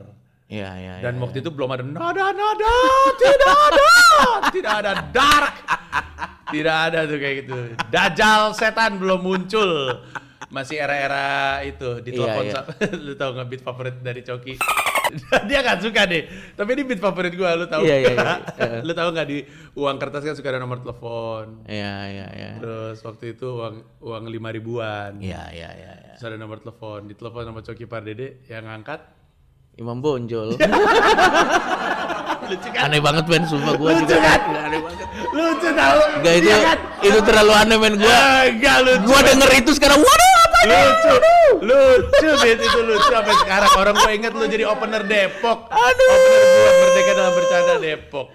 [0.47, 1.03] Iya, iya, iya.
[1.03, 2.73] Dan waktu itu belum ada nada nada,
[3.19, 3.89] tidak ada,
[4.47, 5.53] tidak ada dark,
[6.47, 7.57] tidak ada tuh kayak gitu.
[7.91, 9.99] Dajjal setan belum muncul,
[10.47, 12.43] masih era-era itu di Iya, telepon.
[12.47, 12.53] iya.
[12.55, 12.67] sa-
[13.05, 14.55] lu tahu nggak beat favorit dari Coki?
[15.50, 17.84] Dia nggak suka deh, tapi ini beat favorit gua, lu tahu?
[17.84, 18.38] Iya, iya, nggak?
[18.60, 18.80] iya.
[18.84, 19.38] lu tahu nggak di
[19.74, 21.63] uang kertas kan suka ada nomor telepon.
[21.63, 22.52] Iya, iya, iya.
[22.58, 25.17] Terus waktu itu uang uang lima ribuan.
[25.17, 25.91] Iya, iya, iya.
[25.96, 26.13] iya.
[26.15, 29.00] Terus ada nomor telepon, ditelepon sama Coki Pardede yang ngangkat.
[29.78, 30.58] Imam Bonjol.
[32.48, 32.88] Lucu kan?
[32.88, 34.17] aneh banget men, sumpah gue Lucu juga.
[34.17, 34.39] kan?
[34.41, 35.08] Nggak, aneh banget.
[35.30, 35.98] Lucu tau?
[36.17, 36.78] Enggak itu Iya kan?
[37.04, 38.17] itu terlalu aneh men gue.
[38.48, 39.04] Enggak lucu.
[39.06, 40.78] Gue denger itu sekarang waduh apa ini?
[40.80, 41.15] lucu.
[41.57, 45.67] Lucu bet itu lucu sampai sekarang orang gue inget lu jadi opener Depok.
[45.67, 46.07] Aduh.
[46.07, 48.27] Opener gue Merdeka dalam bercanda Depok.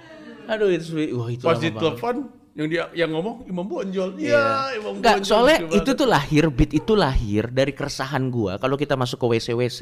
[0.42, 1.80] Aduh itu wah itu Pas lama di banget.
[1.80, 2.16] telepon
[2.52, 4.20] yang dia yang ngomong Imam Bonjol.
[4.20, 5.28] Iya, Imam Enggak, Bonjol.
[5.28, 9.80] soalnya itu tuh lahir, beat itu lahir dari keresahan gua kalau kita masuk ke WC-WC.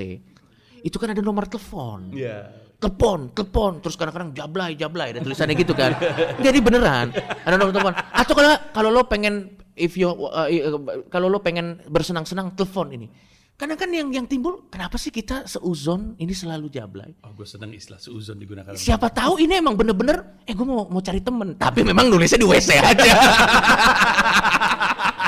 [0.80, 2.14] Itu kan ada nomor telepon.
[2.14, 2.69] Iya.
[2.80, 5.92] Telepon, telepon, terus kadang-kadang jablay, jablay, ada tulisannya gitu kan.
[6.40, 7.12] Jadi beneran,
[7.44, 7.92] ada nomor telepon.
[7.92, 13.12] Atau kalau kalau lo pengen if you uh, uh, kalau lo pengen bersenang-senang telepon ini.
[13.60, 17.12] Karena kan yang yang timbul kenapa sih kita seuzon ini selalu jablay?
[17.20, 18.72] Oh, gue seneng istilah seuzon digunakan.
[18.72, 22.48] Siapa tahu ini emang bener-bener eh gue mau mau cari temen tapi memang nulisnya di
[22.48, 23.12] WC aja.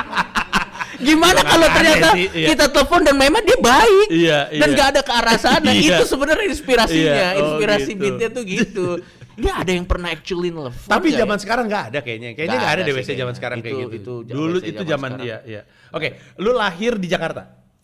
[1.03, 2.49] Gimana kalau ternyata sih, iya.
[2.55, 4.77] kita telepon dan memang dia baik Iya, dan iya.
[4.77, 5.99] gak ada ke arah sana Iya.
[5.99, 8.01] itu sebenarnya inspirasinya Iya, oh inspirasi gitu.
[8.01, 8.87] beatnya tuh gitu
[9.39, 11.43] ini ada yang pernah actually nelfon Tapi nggak zaman ya?
[11.43, 12.29] sekarang nggak ada kayaknya.
[12.33, 13.35] Kayaknya Nggak nggak ada ada WC zaman kayaknya.
[13.35, 13.97] sekarang kayak Itu- gitu.
[13.97, 15.61] itu zaman Dulu WC itu zaman zaman iya, iya.
[15.91, 17.43] Oke, lu lahir di Jakarta.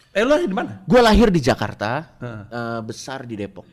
[0.08, 0.72] Eh, lu lahir di mana?
[0.82, 2.42] gue lahir di Jakarta Heeh.
[2.48, 3.66] eh, besar di Depok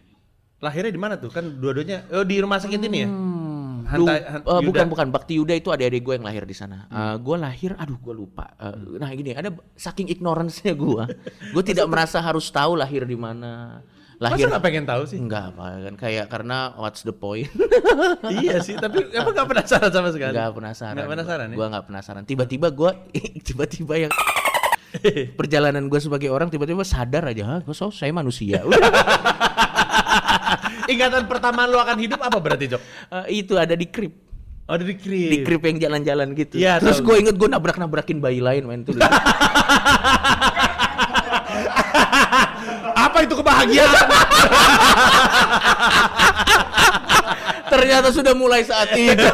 [0.55, 1.29] Lahirnya di mana tuh?
[1.29, 3.10] Kan dua-duanya oh di rumah sakit ini ya?
[3.86, 4.65] Hmm, Hanta- lu- Han- eh, Yuda.
[4.65, 6.89] bukan bukan Bakti Yuda itu adik-adik gue yang lahir di sana.
[7.15, 8.50] gue lahir, aduh gue lupa.
[8.58, 11.04] Eh, Nah gini, ada saking ignorance-nya gue,
[11.52, 13.86] gue tidak merasa harus tahu lahir di mana.
[14.15, 15.19] Masa Lahir nggak pengen tahu sih?
[15.19, 17.52] enggak apa kan kayak karena what's the point?
[18.34, 20.32] iya sih, tapi emang nggak penasaran sama sekali.
[20.32, 20.95] Enggak penasaran.
[20.95, 21.56] Nggak penasaran ya?
[21.56, 22.24] Gue nggak penasaran.
[22.24, 22.91] Tiba-tiba gue
[23.48, 24.12] tiba-tiba yang
[25.38, 28.63] perjalanan gue sebagai orang tiba-tiba sadar aja, Hah, gue so, saya manusia.
[30.86, 32.82] Ingatan pertama lu akan hidup apa berarti, Jok?
[33.12, 34.13] Eh, itu ada di krip.
[34.65, 35.30] Oh, dari krip.
[35.30, 36.58] Di krip yang jalan-jalan gitu.
[36.58, 38.98] Iya, Terus gue inget gue nabrak-nabrakin bayi lain main tuh.
[43.06, 43.93] Apa itu kebahagiaan?
[47.71, 49.13] Ternyata sudah mulai saat itu.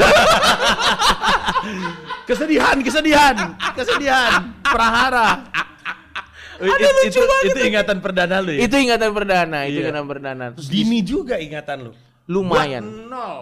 [2.29, 3.35] kesedihan, kesedihan,
[3.71, 5.47] kesedihan, prahara.
[6.61, 8.59] Ada It- lucu itu, banget itu ingatan perdana lu ya?
[8.61, 9.81] itu ingatan perdana, itu Iya.
[9.89, 10.45] ingatan perdana.
[10.53, 11.91] Terus Dini juga ingatan lu.
[12.25, 12.83] Lumayan.
[12.85, 13.39] Gua nol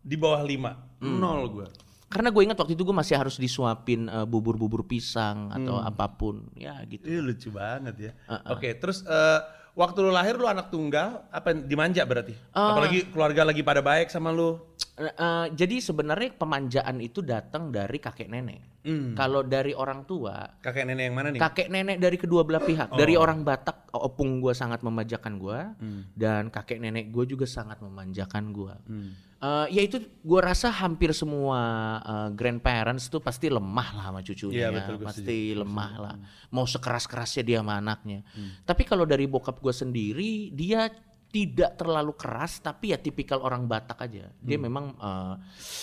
[0.00, 0.72] di bawah lima.
[0.98, 1.68] Nol gua.
[2.06, 5.86] Karena gue ingat waktu itu gue masih harus disuapin eh, bubur-bubur pisang atau Hmm.
[5.86, 7.06] apa pun, ya gitu.
[7.06, 8.12] Iya lucu banget ya.
[8.26, 8.54] Uh-uh.
[8.54, 9.38] Oke, terus eh,
[9.72, 12.34] waktu lu lahir lu anak tunggal, apa dimanja berarti?
[12.50, 12.74] Uh.
[12.74, 14.58] Apalagi keluarga lagi pada baik sama lu.
[14.94, 18.58] Eh, eh, jadi sebenarnya pemanjaan itu datang dari kakek nenek.
[18.80, 19.12] Hmm.
[19.12, 21.40] Kalau dari orang tua, Kakek nenek yang mana nih?
[21.40, 22.88] kakek nenek dari kedua belah pihak.
[22.88, 22.96] Oh.
[22.96, 26.02] Dari orang Batak, opung gue sangat memanjakan gue, Hmm.
[26.16, 28.74] dan kakek nenek gue juga sangat memanjakan gue.
[28.88, 29.10] Hmm.
[29.40, 31.60] Eh, ya itu gue rasa hampir semua
[32.00, 34.72] eh, grandparents tuh pasti lemah lah sama cucunya, ya.
[34.72, 36.14] betul, pasti lemah lah.
[36.16, 36.24] Hmm.
[36.48, 38.24] Mau sekeras kerasnya dia sama anaknya.
[38.64, 40.88] Tapi kalau dari bokap gue sendiri, dia
[41.30, 44.34] tidak terlalu keras, tapi ya tipikal orang Batak aja.
[44.34, 44.66] Dia Hmm.
[44.66, 45.34] memang eh,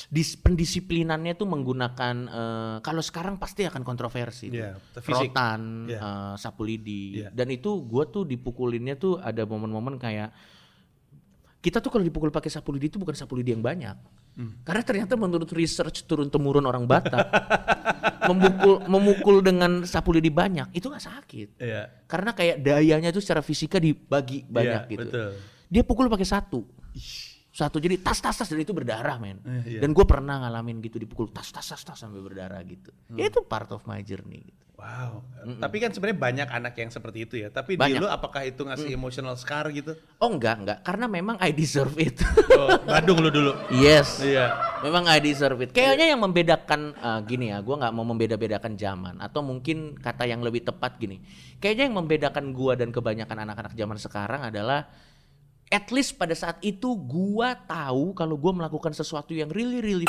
[0.09, 4.51] dis- pendisiplinannya tuh menggunakan eh, kalau sekarang pasti akan kontroversi.
[4.51, 4.59] tuh.
[4.59, 4.75] Iya.
[5.07, 5.99] Rotan, Iya.
[5.99, 7.31] eh, sapu lidi, Iya.
[7.31, 10.35] dan itu gue tuh dipukulinnya tuh ada momen-momen kayak
[11.57, 13.95] kita tuh kalau dipukul pakai sapu lidi itu bukan sapu lidi yang banyak.
[14.37, 14.53] Hmm.
[14.61, 17.25] Karena ternyata menurut research turun temurun orang Batak,
[18.29, 21.47] memukul memukul dengan sapu lidi banyak itu nggak sakit.
[21.57, 22.05] Iya.
[22.05, 25.01] Karena kayak dayanya tuh secara fisika dibagi banyak Iya, gitu.
[25.09, 25.29] betul.
[25.73, 26.61] Dia pukul pakai satu.
[27.57, 29.41] Satu jadi tas tas tas dan itu berdarah men.
[29.41, 29.79] Eh, iya.
[29.81, 32.93] Dan gue pernah ngalamin gitu dipukul tas tas tas tas sampai berdarah gitu.
[33.09, 33.17] Hmm.
[33.17, 34.45] Ya itu part of my journey.
[34.45, 34.61] Gitu.
[34.77, 35.25] Wow.
[35.57, 37.49] Tapi kan sebenarnya banyak anak yang seperti itu ya.
[37.49, 37.97] Tapi di Banyak.
[37.97, 39.97] lu apakah itu ngasih emotional scar gitu?
[40.21, 42.21] Oh enggak enggak karena memang I deserve it.
[42.57, 43.53] Oh, Badung lu dulu.
[43.69, 44.21] yes.
[44.21, 44.53] Iya.
[44.81, 45.73] Memang I deserve it.
[45.73, 50.41] Kayaknya yang membedakan eh, gini ya, gua nggak mau membeda-bedakan zaman atau mungkin kata yang
[50.45, 51.21] lebih tepat gini.
[51.57, 54.89] Kayaknya yang membedakan gua dan kebanyakan anak-anak zaman sekarang adalah
[55.67, 60.07] at least pada saat itu gua tahu kalau gua melakukan sesuatu yang really really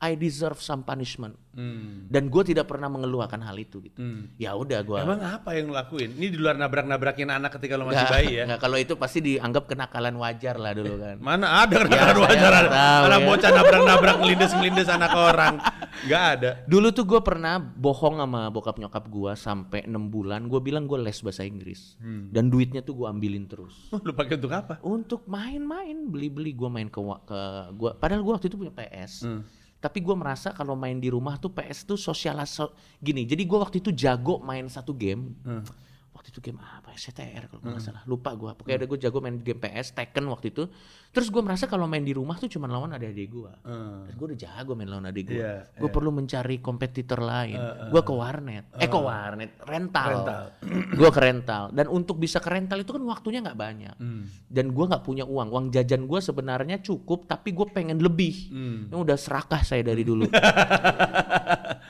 [0.00, 2.06] I deserve some punishment Hmm.
[2.06, 3.98] dan gue tidak pernah mengeluhkan hal itu gitu.
[3.98, 4.30] Hmm.
[4.36, 6.14] Ya udah gua Emang apa yang lu lakuin?
[6.14, 8.44] Ini di luar nabrak-nabrakin anak ketika lu masih Nggak- bayi ya?
[8.56, 11.18] kalau itu pasti dianggap kenakalan wajar lah dulu kan.
[11.18, 12.70] Mana ada Ya, saya wajar ada.
[12.70, 13.26] tahu Anak ya.
[13.26, 15.54] bocah nabrak-nabrak ngelindes-ngelindes anak orang.
[16.00, 16.50] Nggak ada.
[16.64, 20.46] Dulu tuh gue pernah bohong sama bokap nyokap gue sampai enam bulan.
[20.46, 22.30] Gue bilang gue les bahasa Inggris Hmm.
[22.30, 23.90] dan duitnya tuh gue ambilin terus.
[23.90, 24.78] Lu pakai untuk apa?
[24.80, 27.40] Untuk main-main, beli-beli gue main ke ke
[27.74, 27.90] gua.
[27.92, 29.26] Padahal gue waktu itu punya PS.
[29.26, 29.42] Hmm.
[29.80, 32.60] Tapi gue merasa kalau main di rumah tuh PS tuh sosialis
[33.00, 33.24] gini.
[33.24, 35.32] Jadi gue waktu itu jago main satu game.
[35.40, 35.64] Hmm.
[36.20, 36.92] Waktu itu game apa?
[36.92, 38.04] STR kalau nggak salah.
[38.04, 38.52] Lupa gue.
[38.52, 40.68] Pokoknya ada gue jago main game PS, Tekken waktu itu.
[41.16, 43.52] Terus gue merasa kalau main di rumah tuh cuma lawan adik-adik gue.
[43.64, 44.04] Hmm.
[44.12, 45.40] Gue udah jago main lawan adik gue.
[45.40, 45.96] Iya, gue iya.
[45.96, 47.56] perlu mencari kompetitor lain.
[47.88, 48.68] gue ke warnet.
[48.76, 50.08] eh ke warnet, rental.
[50.12, 50.42] Rental.
[51.00, 51.62] gue ke rental.
[51.72, 53.96] Dan untuk bisa ke rental itu kan waktunya nggak banyak.
[53.96, 54.28] Hmm.
[54.44, 55.48] Dan gue nggak punya uang.
[55.48, 58.52] Uang jajan gue sebenarnya cukup, tapi gue pengen lebih.
[58.52, 58.92] Hmm.
[58.92, 60.28] Ini udah serakah saya dari dulu.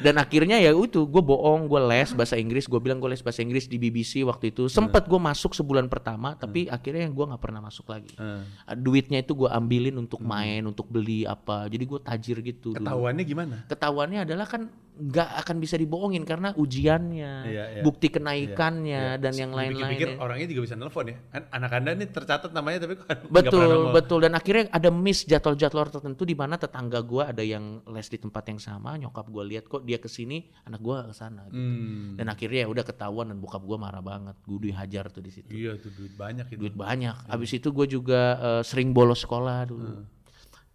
[0.00, 3.44] Dan akhirnya ya itu gue bohong, gue les bahasa Inggris, gue bilang gue les bahasa
[3.44, 4.66] Inggris di BBC waktu itu.
[4.72, 8.12] Sempet gue masuk sebulan pertama, tapi akhirnya gue nggak pernah masuk lagi.
[8.16, 8.44] Hmm.
[8.80, 11.68] Duitnya itu gue ambilin untuk main, untuk beli apa.
[11.68, 12.72] Jadi gue tajir gitu.
[12.72, 12.76] dulu.
[12.80, 13.56] Ketahuannya gimana?
[13.66, 17.82] Ketahuannya adalah kan nggak akan bisa dibohongin karena ujiannya, Iya, iya.
[17.82, 19.18] bukti kenaikannya Iya.
[19.18, 20.20] dan yang lain-lain.
[20.20, 21.16] orangnya juga bisa nelpon ya.
[21.28, 25.24] Kan anak anda nih tercatat namanya tapi kan pernah Betul, betul dan akhirnya ada miss
[25.24, 29.42] jadwal-jadwal tertentu di mana tetangga gua ada yang les di tempat yang sama, nyokap gua
[29.42, 31.48] lihat kok dia ke sini, anak gua ke sana.
[31.48, 31.56] gitu.
[31.56, 32.20] Hmm.
[32.20, 34.36] Dan akhirnya ya udah ketahuan dan bokap gua marah banget.
[34.44, 35.48] Gua dihajar tuh di situ.
[35.48, 36.60] Iya tuh duit banyak itu.
[36.60, 37.16] Duit banyak.
[37.24, 39.88] Habis itu gue juga eh, sering bolos sekolah dulu.
[39.96, 40.04] Hmm.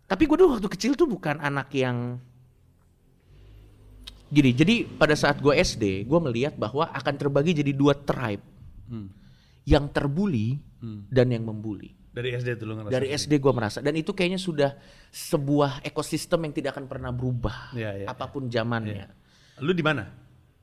[0.05, 2.17] Tapi gue dulu waktu kecil tuh bukan anak yang
[4.35, 4.51] gini.
[4.51, 8.43] Jadi pada saat gue SD, gue melihat bahwa akan terbagi jadi dua tribe,
[8.85, 9.07] Hmm.
[9.63, 11.07] yang terbuli Hmm.
[11.07, 11.95] dan yang membuli.
[12.11, 12.91] Dari SD tuh lu ngerasa.
[12.91, 14.71] Dari SD gue merasa dan itu kayaknya sudah
[15.11, 18.07] sebuah ekosistem yang tidak akan pernah berubah Iya, iya.
[18.07, 19.07] apa pun zamannya.
[19.59, 20.07] Lu di mana?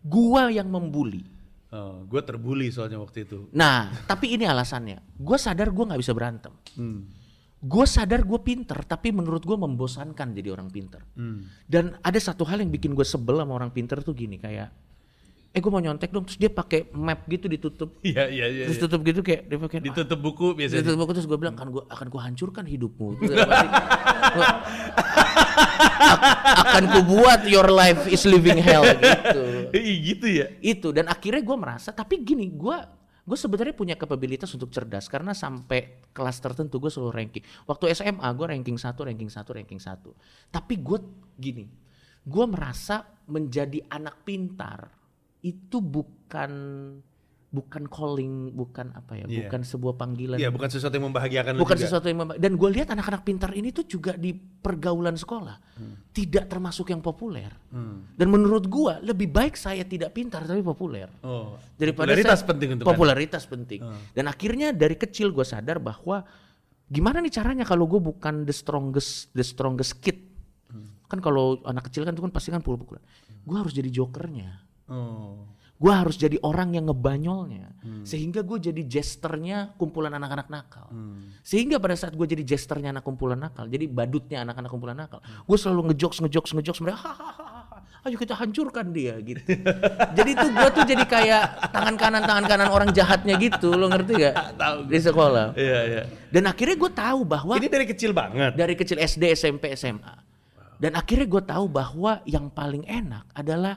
[0.01, 1.25] Gua yang membuli.
[1.73, 3.49] Oh, gue terbully soalnya waktu itu.
[3.57, 5.01] Nah, tapi ini alasannya.
[5.17, 6.53] Gue sadar gue nggak bisa berantem.
[6.77, 7.09] Hmm.
[7.63, 10.99] Gue sadar gue pinter, tapi menurut gue membosankan jadi orang pinter.
[11.15, 11.47] Hmm.
[11.63, 14.75] Dan ada satu hal yang bikin gue sebel sama orang pinter tuh gini kayak
[15.53, 18.65] eh gue mau nyontek dong terus dia pakai map gitu ditutup Iya, iya, iya.
[18.65, 18.85] terus iya.
[18.89, 20.81] tutup gitu kayak dia pakai Ditutup buku biasanya.
[20.81, 23.37] Ditutup buku terus gue bilang kan gue akan gue hancurkan hidupmu Terus
[24.33, 24.61] gua-
[26.03, 26.33] "Ak-
[26.65, 29.45] akan ku buat your life is living hell gitu
[29.77, 30.47] gitu ya.
[30.65, 32.77] itu dan akhirnya gue merasa tapi gini gue
[33.23, 37.45] gue sebenarnya punya kapabilitas untuk cerdas karena sampai kelas tertentu gue selalu ranking.
[37.71, 40.11] Waktu SMA gue ranking satu ranking satu ranking satu.
[40.51, 40.99] Tapi gue
[41.39, 41.67] gini
[42.23, 44.87] gue merasa menjadi anak pintar
[45.43, 46.51] itu bukan
[47.53, 49.45] bukan calling bukan apa ya Iya.
[49.45, 51.85] bukan sebuah panggilan Iya, bukan sesuatu yang membahagiakan bukan juga.
[51.85, 55.61] sesuatu yang dan gue lihat anak-anak pintar ini tuh juga di pergaulan sekolah
[56.11, 58.09] tidak termasuk yang populer Hmm.
[58.11, 61.61] dan menurut gue lebih baik saya tidak pintar tapi populer Oh.
[61.75, 64.01] daripada popularitas saya- penting untuk popularitas penting Hmm.
[64.11, 66.25] dan akhirnya dari kecil gue sadar bahwa
[66.87, 70.25] gimana nih caranya kalau gue bukan the strongest the strongest kid
[70.67, 70.89] Hmm.
[71.05, 73.05] kan kalau anak kecil kan itu kan pasti kan pukul-pukulan
[73.43, 74.57] gue harus jadi jokernya
[74.89, 75.53] Oh.
[75.83, 78.07] Gue harus jadi orang yang ngebanyolnya Hmm.
[78.07, 81.35] sehingga gue jadi jesternya kumpulan anak-anak nakal Hmm.
[81.43, 85.59] sehingga pada saat gue jadi jesternya anak kumpulan nakal jadi badutnya anak-anak kumpulan nakal gue
[85.59, 89.43] selalu ngejokes ngejokes ngejokes mereka hahaha ayo kita hancurkan dia gitu
[90.19, 94.13] jadi tuh gue tuh jadi kayak tangan kanan tangan kanan orang jahatnya gitu lo ngerti
[94.17, 96.03] gak Tahu di sekolah Iya, iya.
[96.29, 98.55] dan akhirnya gue tahu bahwa Ini dari kecil banget.
[98.55, 100.15] dari kecil SD SMP SMA
[100.79, 103.75] dan akhirnya gue tahu bahwa yang paling enak adalah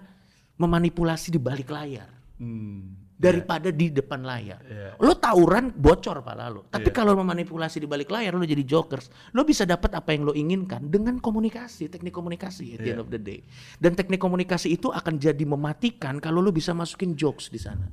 [0.56, 3.00] memanipulasi di balik layar Hmm.
[3.15, 4.60] daripada di depan layar.
[4.68, 5.00] Iya.
[5.00, 6.68] Lo tawuran bocor pala lo.
[6.68, 9.08] Tapi kalau memanipulasi di balik layar lo jadi jokers.
[9.32, 13.04] Lo bisa dapat apa yang lo inginkan dengan komunikasi, teknik komunikasi at the end Iya.
[13.04, 13.39] of the day.
[13.80, 17.88] Dan teknik komunikasi itu akan jadi mematikan kalau lo bisa masukin jokes di sana.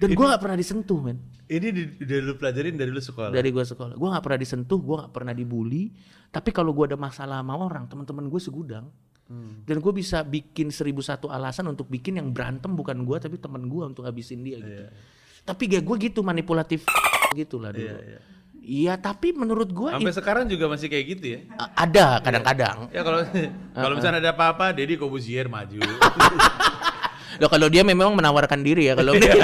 [0.00, 1.20] Dan gua nggak pernah disentuh men.
[1.44, 3.28] Ini di, dari lu pelajarin dari lu sekolah.
[3.28, 3.94] Dari gua sekolah.
[3.94, 5.92] Gua nggak pernah disentuh, gua nggak pernah dibully.
[6.32, 8.88] Tapi kalau gua ada masalah sama orang, teman-teman gue segudang.
[9.24, 9.64] Hmm.
[9.64, 13.64] Dan gue bisa bikin seribu satu alasan untuk bikin yang berantem bukan gua tapi teman
[13.64, 14.84] gua untuk habisin dia gitu.
[15.42, 16.84] Tapi gak gue gitu manipulatif
[17.32, 17.84] gitu lah dulu.
[17.84, 18.20] Iya, iya.
[18.60, 21.38] Iya tapi menurut gua Sampai it- sekarang juga masih kayak gitu ya.
[21.74, 22.88] ada kadang-kadang.
[22.88, 23.20] Ya kalau
[23.76, 25.80] kalau misalnya ada apa-apa, Deddy Kobuzier maju.
[27.34, 29.34] Loh kalau dia memang menawarkan diri ya kalau Iya.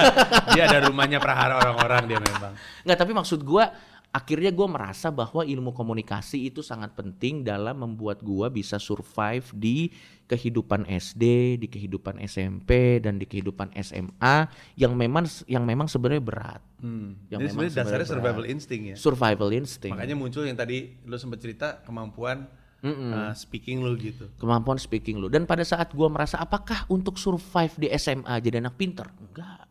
[0.55, 2.55] dia ada rumahnya prahara orang-orang dia memang.
[2.81, 3.75] Nggak, tapi maksud gua
[4.11, 9.91] akhirnya gua merasa bahwa ilmu komunikasi itu sangat penting dalam membuat gua bisa survive di
[10.31, 14.47] kehidupan SD, di kehidupan SMP dan di kehidupan SMA
[14.79, 16.63] yang memang yang memang sebenarnya berat.
[16.79, 17.19] Hmm.
[17.27, 18.97] Yang Jadi memang sebenarnya dasarnya sebenarnya survival instinct ya.
[18.99, 19.95] Survival instinct.
[19.99, 22.47] Makanya muncul yang tadi lu sempat cerita kemampuan
[22.85, 24.29] uh, speaking lu gitu.
[24.41, 28.75] kemampuan speaking lu dan pada saat gua merasa apakah untuk survive di SMA jadi anak
[28.81, 29.69] pinter enggak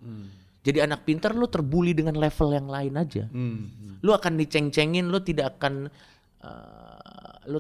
[0.60, 4.00] jadi anak pinter lu terbully dengan level yang lain aja Hmm.
[4.00, 5.88] lu akan diceng-cengin lu tidak akan
[6.40, 7.60] eh, lu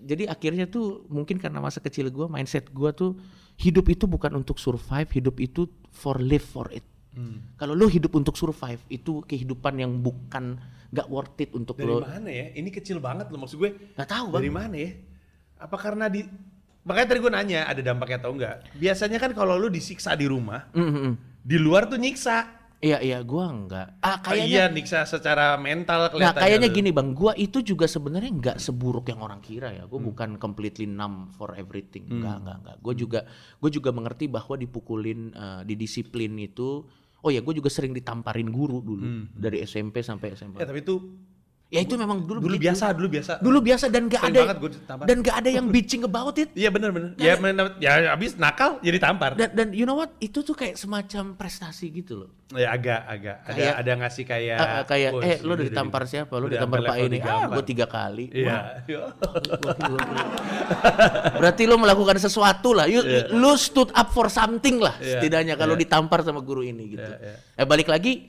[0.00, 3.16] jadi akhirnya tuh mungkin karena masa kecil gua mindset gua tuh
[3.56, 7.42] hidup itu bukan untuk survive hidup itu for live for it Hmm.
[7.58, 10.54] kalau lu hidup untuk survive itu kehidupan yang bukan
[10.88, 12.54] gak worth it untuk Dari lu mana ya?
[12.54, 13.70] Ini kecil banget loh maksud gue.
[13.94, 14.90] nggak tahu bang Dari mana ya?
[15.58, 16.22] Apa karena di
[16.80, 18.62] Makanya tadi gue nanya ada dampaknya atau enggak.
[18.72, 21.14] Biasanya kan kalau lu disiksa di rumah, Mm, mm, mm.
[21.40, 22.60] Di luar tuh nyiksa.
[22.80, 24.00] Iya iya gua enggak.
[24.00, 26.40] Ah Kayaknya kayaknya iya nyiksa secara mental Nah kelihatannya.
[26.40, 26.76] kayaknya lu.
[26.76, 29.84] gini bang, gua itu juga sebenarnya nggak seburuk yang orang kira ya.
[29.84, 29.90] Hmm.
[29.90, 32.08] Gue bukan completely numb for everything.
[32.08, 32.76] Enggak enggak enggak.
[32.80, 33.20] Gue juga
[33.58, 36.88] gue juga mengerti bahwa dipukulin, eh, didisiplin itu.
[37.20, 39.24] Oh ya, gue juga sering ditamparin guru dulu Hmm.
[39.30, 40.56] dari SMP sampai Ya SMA.
[40.58, 40.96] tapi itu
[41.70, 43.38] Ya itu memang dulu dulu biasa, dulu biasa.
[43.38, 44.70] Dulu biasa dan gak Sering ada gua
[45.06, 46.50] dan gak ada yang bitching about it.
[46.50, 47.14] Iya benar benar.
[47.14, 49.38] Ya, men- ya habis nakal jadi tampar.
[49.38, 50.10] Dan dan you know what?
[50.18, 52.30] Itu tuh kayak semacam prestasi gitu loh.
[52.50, 56.02] Ya agak agak ada Kayak- ada ngasih kayak ah, kayak "Wah, eh lu udah ditampar
[56.02, 56.34] di- siapa?
[56.34, 57.06] Lu ditampar Pak ini.
[57.06, 58.26] Ah, digampar." gue tiga kali.
[58.34, 58.58] Iya.
[61.38, 62.90] Berarti lu melakukan sesuatu lah.
[62.90, 65.82] You, Lu stood up for something lah Iya, setidaknya kalau iya.
[65.86, 67.06] ditampar sama guru ini gitu.
[67.06, 68.26] Iya, Eh balik lagi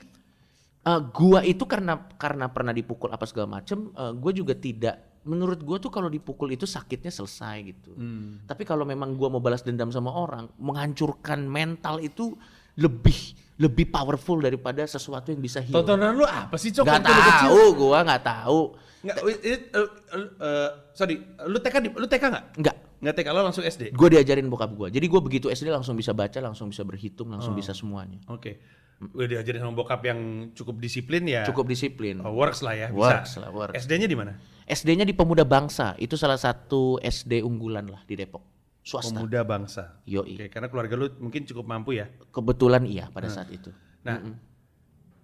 [0.81, 5.61] eh, gua itu karena karena pernah dipukul apa segala macem, eh, gua juga tidak menurut
[5.61, 7.93] gua tuh kalau dipukul itu sakitnya selesai gitu.
[7.93, 8.41] Hmm.
[8.43, 12.33] Tapi kalau memang gua mau balas dendam sama orang, menghancurkan mental itu
[12.75, 15.75] lebih lebih powerful daripada sesuatu yang bisa heal.
[15.75, 16.81] Tontonan lu apa sih cok?
[16.81, 18.61] Gak lu tahu, gua nggak tahu.
[19.01, 22.45] Nggak, it- it- uh, uh, uh, sorry, lu TK di, lu TK nggak?
[22.57, 22.75] Nggak.
[23.01, 23.97] Nggak TK, lo langsung SD?
[23.97, 24.93] Gue diajarin bokap gue.
[24.93, 28.21] Jadi gue begitu SD langsung bisa baca, langsung bisa berhitung, langsung bisa semuanya.
[28.29, 28.61] Oke.
[29.01, 31.41] Udah diajarin sama bokap yang cukup disiplin ya.
[31.41, 32.21] Cukup disiplin.
[32.21, 33.01] Oh, works lah ya, bisa.
[33.17, 33.73] Works lah, works.
[33.81, 34.37] SD-nya di mana?
[34.69, 35.97] SD-nya di Pemuda Bangsa.
[35.97, 38.45] Itu salah satu SD unggulan lah di Depok.
[38.85, 39.17] Swasta.
[39.17, 39.97] Pemuda Bangsa.
[40.05, 40.37] Yoi.
[40.37, 42.13] Oke, karena keluarga lu mungkin cukup mampu ya.
[42.29, 43.73] Kebetulan iya pada saat itu.
[44.05, 44.21] Nah,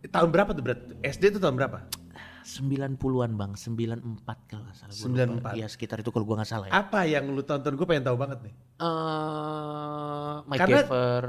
[0.10, 0.82] tahun berapa tuh berat?
[1.06, 1.86] SD itu tahun berapa?
[2.48, 4.94] 90-an bang, 94 kalau nggak salah.
[4.96, 5.52] Gua lupa.
[5.52, 5.60] 94.
[5.60, 6.80] Iya sekitar itu kalau gue nggak salah ya.
[6.80, 7.76] Apa yang lu tonton?
[7.76, 8.54] Gue pengen tahu banget nih.
[8.80, 11.24] Eh, Mike Karena- Gaffer.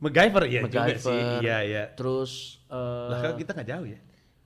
[0.00, 0.98] MacGyver ya juga MacGyver.
[0.98, 1.22] sih.
[1.44, 1.84] Iya, iya.
[1.92, 4.00] Terus eh, Lah kan kita nggak jauh ya.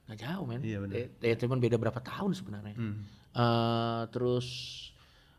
[0.05, 0.61] nggak jauh men.
[0.61, 0.95] Iya, benar.
[0.99, 2.77] Eh, ya, cuman beda berapa tahun sebenarnya.
[2.77, 3.07] Hmm.
[3.35, 4.47] Eh, terus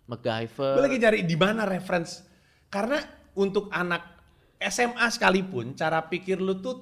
[0.07, 0.73] MacGyver.
[0.79, 2.23] Gue lagi nyari di mana reference.
[2.71, 2.97] Karena
[3.35, 4.01] untuk anak
[4.57, 6.81] SMA sekalipun cara pikir lu tuh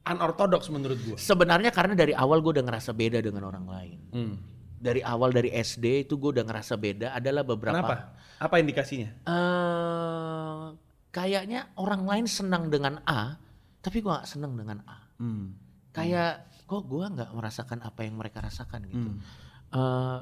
[0.00, 1.16] unorthodox menurut gue.
[1.18, 3.98] Sebenarnya karena dari awal gue udah ngerasa beda dengan orang lain.
[4.14, 4.34] Hmm.
[4.80, 7.76] Dari awal dari SD itu gue udah ngerasa beda adalah beberapa.
[7.84, 7.96] Kenapa?
[8.40, 9.12] Apa indikasinya?
[9.28, 13.36] eh kayaknya orang lain senang dengan A,
[13.82, 14.98] tapi gue gak senang dengan A.
[15.18, 15.54] Hmm.
[15.90, 19.10] Kayak kok gue nggak merasakan apa yang mereka rasakan gitu.
[19.10, 19.20] Hmm.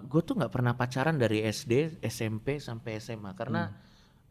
[0.05, 3.77] gue tuh nggak pernah pacaran dari SD, SMP sampai SMA karena Hmm.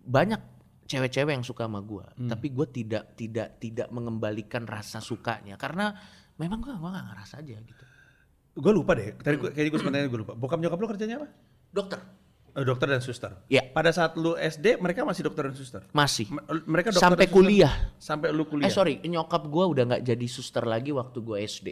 [0.06, 0.42] banyak
[0.86, 2.30] cewek-cewek yang suka sama gue, Hmm.
[2.30, 5.90] tapi gue tidak tidak tidak mengembalikan rasa sukanya karena
[6.38, 7.84] memang gue gua nggak ngerasa aja gitu.
[8.58, 9.14] Gue lupa deh.
[9.18, 10.34] Tadi gua, kayaknya gue sebenarnya gue lupa.
[10.38, 11.28] Bokap nyokap lu kerjanya apa?
[11.74, 12.27] Dokter, Eh,
[12.64, 13.32] dokter dan suster.
[13.46, 15.82] ya Pada saat lu SD mereka masih dokter dan suster.
[15.92, 17.74] masih M- Mereka dokter sampai dan suster kuliah.
[18.00, 18.66] Sampai lu kuliah.
[18.66, 21.70] Eh sorry, nyokap gue udah nggak jadi suster lagi waktu gue SD.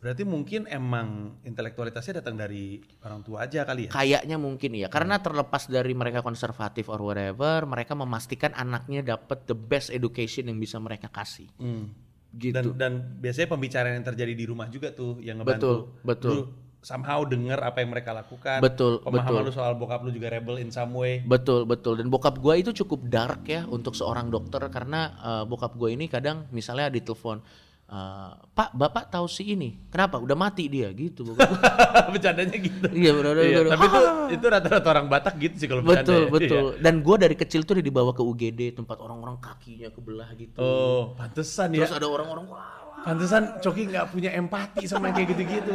[0.00, 3.90] Berarti mungkin emang intelektualitasnya datang dari orang tua aja kali ya.
[3.92, 9.52] Kayaknya mungkin ya, karena terlepas dari mereka konservatif or whatever, mereka memastikan anaknya dapat the
[9.52, 11.52] best education yang bisa mereka kasih.
[11.60, 11.92] Hmm.
[12.32, 12.56] Gitu.
[12.56, 15.92] Dan dan biasanya pembicaraan yang terjadi di rumah juga tuh yang ngebantu.
[16.00, 16.32] Betul, betul.
[16.32, 16.40] Lu
[16.80, 18.58] somehow denger apa yang mereka lakukan.
[18.58, 19.48] Betul, Pemahaman betul.
[19.48, 21.20] lu soal bokap lu juga rebel in some way.
[21.20, 25.74] Betul betul dan bokap gue itu cukup dark ya untuk seorang dokter karena eh, bokap
[25.74, 27.44] gue ini kadang misalnya ditelepon
[27.86, 31.36] eh, Pak bapak tahu si ini kenapa udah mati dia gitu gua.
[32.12, 32.86] Bercandanya gitu.
[32.92, 36.22] iya benar Iya, benar tapi itu itu rata-rata orang Batak gitu sih kalau bercanda betul
[36.22, 36.30] ya.
[36.30, 40.56] betul dan gue dari kecil tuh udah dibawa ke UGD tempat orang-orang kakinya kebelah gitu
[40.56, 40.64] Iya.
[40.64, 41.84] Oh, pantesan ya.
[41.84, 45.72] terus ada orang-orang wah Pantesan Coki nggak punya empati sama yang kayak gitu-gitu.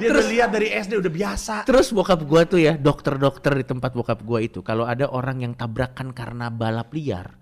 [0.00, 1.54] Dia udah lihat dari SD udah biasa.
[1.68, 5.52] Terus bokap gua tuh ya, dokter-dokter di tempat bokap gua itu, kalau ada orang yang
[5.52, 7.36] tabrakan karena balap liar,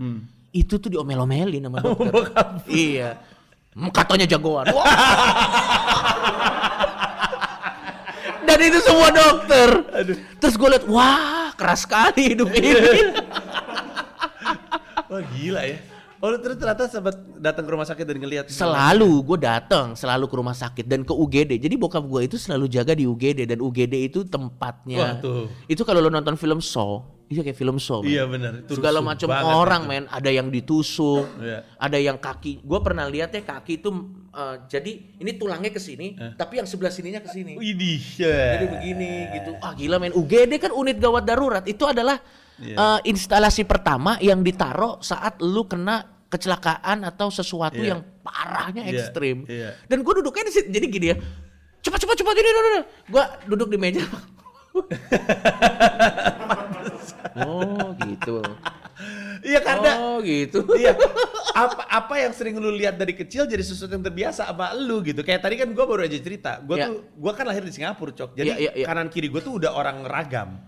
[0.51, 2.11] itu tuh diomel-omelin sama dokter.
[2.67, 3.15] iya.
[3.71, 4.67] Hmm, Katanya jagoan.
[8.43, 9.69] Dan itu semua dokter.
[10.43, 12.71] Terus gue liat, wah keras sekali hidup ini.
[15.11, 15.79] Wah gila ya.
[16.21, 20.37] Oh terus ternyata sempat datang ke rumah sakit dan ngelihat Selalu gue datang, selalu ke
[20.37, 21.57] rumah sakit dan ke UGD.
[21.57, 25.01] Jadi bokap gue itu selalu jaga di UGD dan UGD itu tempatnya.
[25.01, 25.49] Wah, tuh.
[25.65, 28.05] Itu kalau lo nonton film Saw, itu kayak film Saw.
[28.05, 28.13] men.
[28.13, 28.53] Iya benar.
[28.61, 31.63] itu segala macam orang men ada yang ditusuk Iya.
[31.79, 33.89] ada yang kaki gue pernah lihat ya kaki itu
[34.31, 38.03] eh, jadi ini tulangnya ke sini tapi yang sebelah sininya ke sini Widih.
[38.19, 42.19] jadi begini gitu ah gila men UGD kan unit gawat darurat itu adalah
[42.61, 42.77] Iya.
[42.77, 47.89] eh, instalasi pertama yang ditaruh saat lu kena kecelakaan atau sesuatu Iya.
[47.91, 49.75] yang parahnya Iya, ekstrim iya.
[49.85, 51.17] dan gue duduknya di situ jadi gini ya
[51.81, 52.51] cepat cepat cepat ini
[53.09, 54.05] gue duduk di meja
[57.41, 58.39] oh gitu
[59.41, 60.93] Iya karena oh gitu iya
[61.57, 65.25] apa apa yang sering lu lihat dari kecil jadi sesuatu yang terbiasa sama lu gitu.
[65.25, 66.61] Kayak tadi kan gua baru aja cerita.
[66.61, 66.87] Gua Iya.
[66.93, 68.37] tuh gua kan lahir di Singapura, Cok.
[68.37, 68.87] Jadi Iya, iya, iya.
[68.87, 70.61] kanan kiri gua tuh udah orang ragam.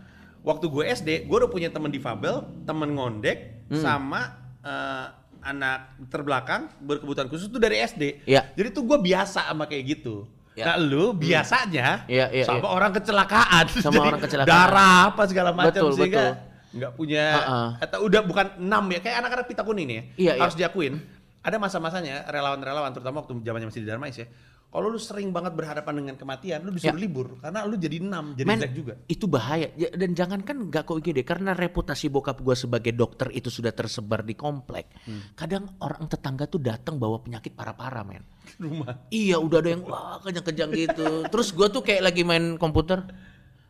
[0.42, 3.78] Waktu gue SD, gue udah punya teman difabel, teman ngondek, Hmm.
[3.78, 4.20] sama
[4.60, 5.06] eh,
[5.42, 8.22] anak terbelakang berkebutuhan khusus tuh dari SD.
[8.24, 8.46] Iya.
[8.52, 10.22] Jadi tuh gue biasa sama kayak gitu.
[10.52, 10.64] Iya.
[10.64, 12.70] Nah lu biasanya Iya, iya, sama iya.
[12.70, 14.46] orang kecelakaan, Sama orang kecelakaan.
[14.46, 16.26] darah apa segala macam Betul, sehingga
[16.72, 17.60] nggak punya Ha-ha.
[17.80, 21.04] atau udah bukan enam ya kayak anak-anak pita kuning nih ya Iya, harus diakuin
[21.40, 24.24] ada masa-masanya relawan-relawan terutama waktu zamannya masih di Darmais ya
[24.72, 27.04] kalau lu sering banget berhadapan dengan kematian lu disuruh Ya.
[27.04, 30.92] libur karena lu jadi enam jadi Men, juga itu bahaya Ya, dan jangankan nggak ke
[30.96, 34.88] UGD karena reputasi bokap gua sebagai dokter itu sudah tersebar di komplek.
[35.04, 35.32] Hmm.
[35.36, 38.24] Kadang orang tetangga tuh datang bawa penyakit parah-parah men.
[38.58, 41.08] rumah Iya udah ada yang wah kejang-kejang gitu.
[41.28, 43.04] Terus gua tuh kayak lagi main komputer.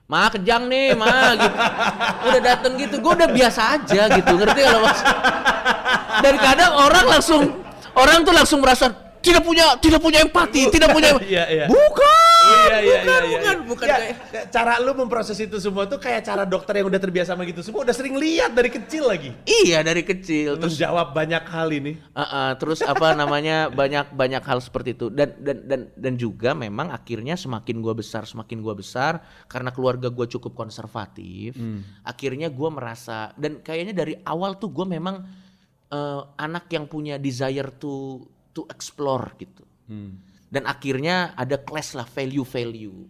[0.06, 1.56] Ma kejang nih, ma gitu.
[2.30, 4.32] Udah dateng gitu, gua udah biasa aja gitu.
[4.38, 5.06] Ngerti kalau maksud?
[6.22, 7.42] Dan kadang orang langsung
[7.96, 11.66] orang tuh langsung merasa tidak punya tidak punya empati, tidak punya Iya, iya.
[11.70, 12.20] Bukan.
[12.42, 13.68] iya iya bukan, iya iya bukan, iya.
[13.70, 13.96] bukan Ya,
[14.34, 17.62] kayak cara lu memproses itu semua tuh kayak cara dokter yang udah terbiasa sama gitu
[17.62, 21.92] semua udah sering lihat dari kecil lagi Iya dari kecil terus menjawab banyak hal ini
[22.12, 26.50] uh, uh, terus apa namanya banyak banyak hal seperti itu dan dan dan dan juga
[26.52, 31.54] memang akhirnya semakin gua besar semakin gua besar karena keluarga gua cukup konservatif
[32.02, 35.22] akhirnya gua merasa dan kayaknya dari awal tuh gua memang
[35.92, 39.64] uh, anak yang punya desire to to explore gitu
[40.48, 43.08] dan akhirnya ada clash lah value value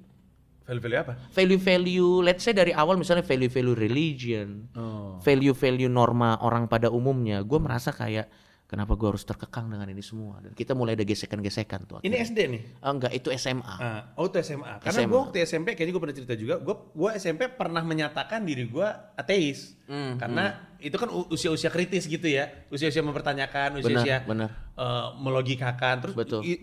[0.63, 6.91] value-value apa value-value let's say dari awal misalnya value-value religion oh value-value norma orang pada
[6.91, 8.27] umumnya gue merasa kayak
[8.67, 12.25] kenapa gue harus terkekang dengan ini semua dan kita mulai ada gesekan-gesekan tuh Ini akhirnya.
[12.25, 12.63] SD nih.
[12.81, 14.81] Ah, enggak itu SMA Ah, oh itu SMA.
[14.81, 16.55] Karena gue waktu SMP kayaknya gue pernah cerita juga.
[16.57, 19.77] Gue gue SMP pernah menyatakan diri gue ateis.
[19.93, 20.45] Hmm, Karena
[20.81, 22.49] itu kan usia-usia kritis gitu ya.
[22.67, 26.01] Usia-usia mempertanyakan, usia-usia eh, melogikakan.
[26.01, 26.15] Terus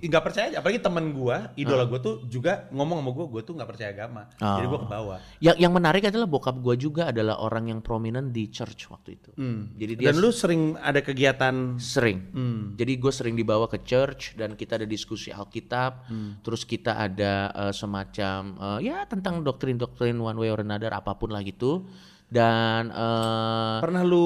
[0.02, 0.58] nggak percaya aja.
[0.60, 4.26] Apalagi temen gue, idola gue tuh juga ngomong sama gue, gue tuh nggak percaya agama.
[4.34, 4.84] Jadi gue Oh.
[4.84, 5.20] ke bawah.
[5.40, 9.32] yang yang menarik adalah bokap gue juga adalah orang yang prominent di church waktu itu
[9.76, 12.76] jadi dia Dan lu sering ada kegiatan sering Hmm.
[12.76, 16.08] jadi gue sering dibawa ke church dan kita ada diskusi Alkitab
[16.42, 18.40] terus kita ada eh, semacam
[18.80, 21.88] eh, ya tentang doktrin-doktrin one way or another apa pun lah gitu
[22.30, 24.26] dan eh, pernah lu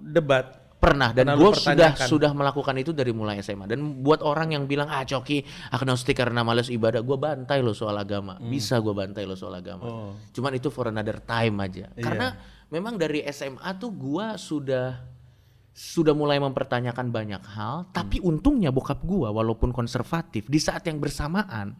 [0.00, 4.64] debat Pernah dan gue sudah sudah melakukan itu dari mulai SMA dan buat orang yang
[4.64, 9.28] bilang ah Coki agnostik karena males ibadah gue bantai lo soal agama bisa gue bantai
[9.28, 9.92] lo soal agama Hmm.
[9.92, 10.12] Oh.
[10.32, 12.00] cuman itu for another time aja Iya.
[12.00, 12.26] karena
[12.68, 15.04] memang dari SMA tuh gue sudah
[15.70, 18.32] sudah mulai mempertanyakan banyak hal tapi Hmm.
[18.32, 21.76] untungnya bokap gue walaupun konservatif di saat yang bersamaan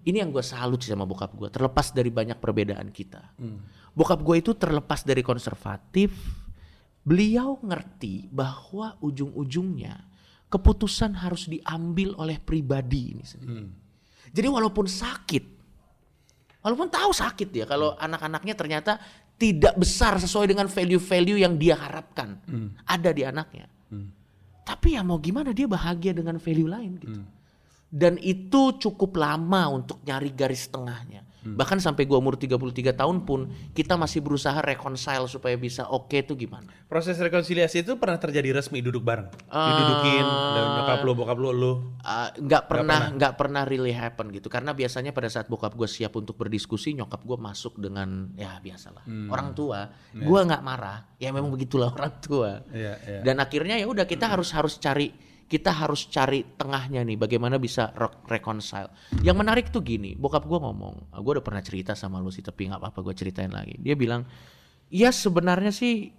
[0.00, 3.60] ini yang gue salut sih sama bokap gue terlepas dari banyak perbedaan kita Hmm.
[3.94, 6.12] Bokap gue itu terlepas dari konservatif
[7.04, 9.94] beliau ngerti bahwa ujung-ujungnya
[10.50, 13.62] keputusan harus diambil oleh pribadi ini sendiri.
[13.64, 13.74] Hmm.
[14.34, 15.44] Jadi walaupun sakit,
[16.62, 18.92] walaupun tahu sakit ya kalau anak-anaknya ternyata
[19.34, 22.38] tidak besar sesuai dengan value-value yang dia harapkan
[22.86, 23.66] ada di anaknya.
[24.64, 27.20] Tapi ya mau gimana dia bahagia dengan value lain gitu.
[27.94, 31.22] Dan itu cukup lama untuk nyari garis tengahnya.
[31.44, 36.32] Bahkan sampai gua umur 33 tahun pun kita masih berusaha reconcile supaya bisa oke itu
[36.32, 36.72] gimana.
[36.88, 39.66] proses rekonsiliasi itu pernah terjadi resmi duduk bareng, Ah.
[39.74, 41.72] didudukin, dan nyokap lu, bokap lu, lu.
[42.06, 44.46] Uh, nggak pernah nggak pernah really happen gitu.
[44.46, 49.02] Karena biasanya pada saat bokap gue siap untuk berdiskusi nyokap gue masuk dengan ya biasalah.
[49.26, 51.02] Orang tua gue nggak marah.
[51.18, 52.62] Ya memang begitulah orang tua.
[52.70, 53.20] Iya, iya.
[53.26, 55.10] dan akhirnya ya udah kita harus harus cari
[55.54, 58.90] kita harus cari tengahnya nih bagaimana bisa re- reconcile
[59.22, 62.66] yang menarik tuh gini bokap gue ngomong gue udah pernah cerita sama lu sih tapi
[62.66, 64.26] nggak apa-apa gue ceritain lagi dia bilang
[64.90, 66.10] ya sebenarnya sih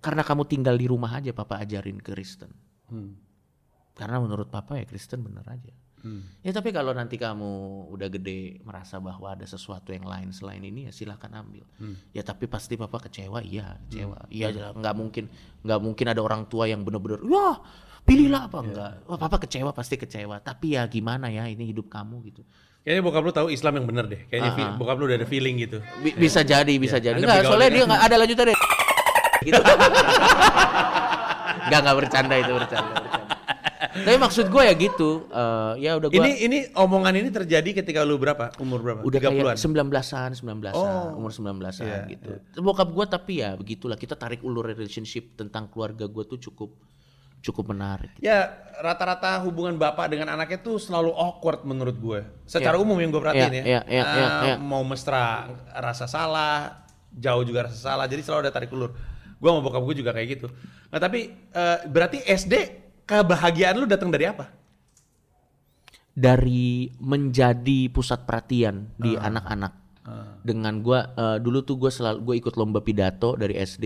[0.00, 2.50] karena kamu tinggal di rumah aja papa ajarin Kristen
[2.90, 3.14] Hmm.
[3.94, 5.70] karena menurut papa ya Kristen bener aja.
[6.02, 6.26] Hmm.
[6.42, 7.46] Ya tapi kalau nanti kamu
[7.86, 11.62] udah gede merasa bahwa ada sesuatu yang lain selain ini ya silahkan ambil.
[12.10, 14.26] Ya tapi pasti papa kecewa, iya kecewa.
[14.26, 15.30] Iya jelas, nggak mungkin
[15.62, 17.62] nggak mungkin ada orang tua yang bener-bener, wah
[18.02, 18.92] pilihlah apa enggak.
[19.04, 20.38] Wah papa kecewa pasti kecewa.
[20.38, 22.42] Tapi ya gimana ya ini hidup kamu gitu.
[22.80, 24.20] Kayaknya bokap lu tahu Islam yang bener deh.
[24.26, 25.78] Kayaknya fi- bokap lu udah ada feeling gitu.
[25.98, 27.14] Bi- bisa jadi, bisa jadi.
[27.14, 28.56] Anda Enggak, soalnya dia dengan- nggak ada lanjutannya.
[29.46, 29.60] gitu.
[31.60, 32.92] Enggak, enggak bercanda itu bercanda.
[32.94, 33.28] bercanda.
[33.90, 38.00] Tapi maksud gue ya gitu, eh, ya udah gue Ini ini omongan ini terjadi ketika
[38.00, 38.54] lu berapa?
[38.56, 39.00] Umur berapa?
[39.02, 39.56] udah 30-an.
[39.56, 41.18] kayak 19-an, 19-an, Oh.
[41.18, 42.32] umur 19-an Iya, gitu.
[42.56, 46.70] Bokap gue tapi ya begitulah kita tarik ulur relationship tentang keluarga gue tuh cukup
[47.40, 48.12] cukup menarik.
[48.20, 52.20] Ya rata-rata hubungan bapak dengan anaknya tuh selalu awkward menurut gue.
[52.44, 52.82] Secara Iya.
[52.82, 53.80] umum yang gue perhatiin Iya, ya.
[53.80, 54.02] Ah, iya,
[54.44, 54.54] iya.
[54.56, 58.04] Mau mesra rasa salah, jauh juga rasa salah.
[58.08, 58.92] Jadi selalu ada tarik ulur.
[59.36, 60.48] Gue sama bokap gue juga kayak gitu.
[60.88, 62.54] Nah tapi eh, berarti SD
[63.04, 64.48] kebahagiaan lu datang dari apa?
[66.10, 69.30] Dari menjadi pusat perhatian di Ah.
[70.10, 70.42] Anak-anak.
[70.42, 73.84] Dengan gua eh, dulu tuh gue selalu gue ikut lomba pidato dari SD.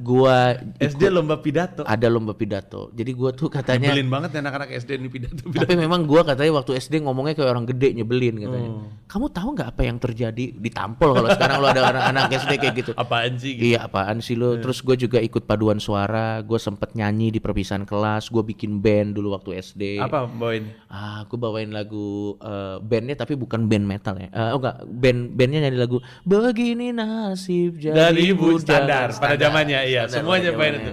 [0.00, 0.54] Gua
[0.94, 1.82] SD lomba pidato.
[1.84, 2.94] ada lomba pidato.
[2.94, 5.42] Jadi gua tuh katanya Nyebelin banget ya anak-anak SD ini pidato.
[5.46, 5.66] pidato.
[5.66, 8.70] Tapi memang gua katanya waktu SD ngomongnya kayak orang gede nyebelin katanya.
[8.70, 8.86] Oh.
[9.10, 12.92] Kamu tahu nggak apa yang terjadi ditampol kalau sekarang lo ada anak-anak SD kayak gitu.
[12.94, 13.52] Apaan sih?
[13.58, 13.74] Gitu?
[13.74, 14.56] Iya apaan sih lo?
[14.62, 19.18] Terus gue juga ikut paduan suara, gue sempet nyanyi di perpisahan kelas, gue bikin band
[19.18, 19.98] dulu waktu SD.
[19.98, 20.70] Apa bawain?
[20.86, 24.28] Ah, aku bawain lagu eh, bandnya tapi bukan band metal ya.
[24.30, 29.34] Eh, oh enggak, band bandnya nyanyi lagu Begini nasib jadi Dari ibu budak." standar, pada
[29.36, 30.92] zamannya iya Standar semuanya main itu.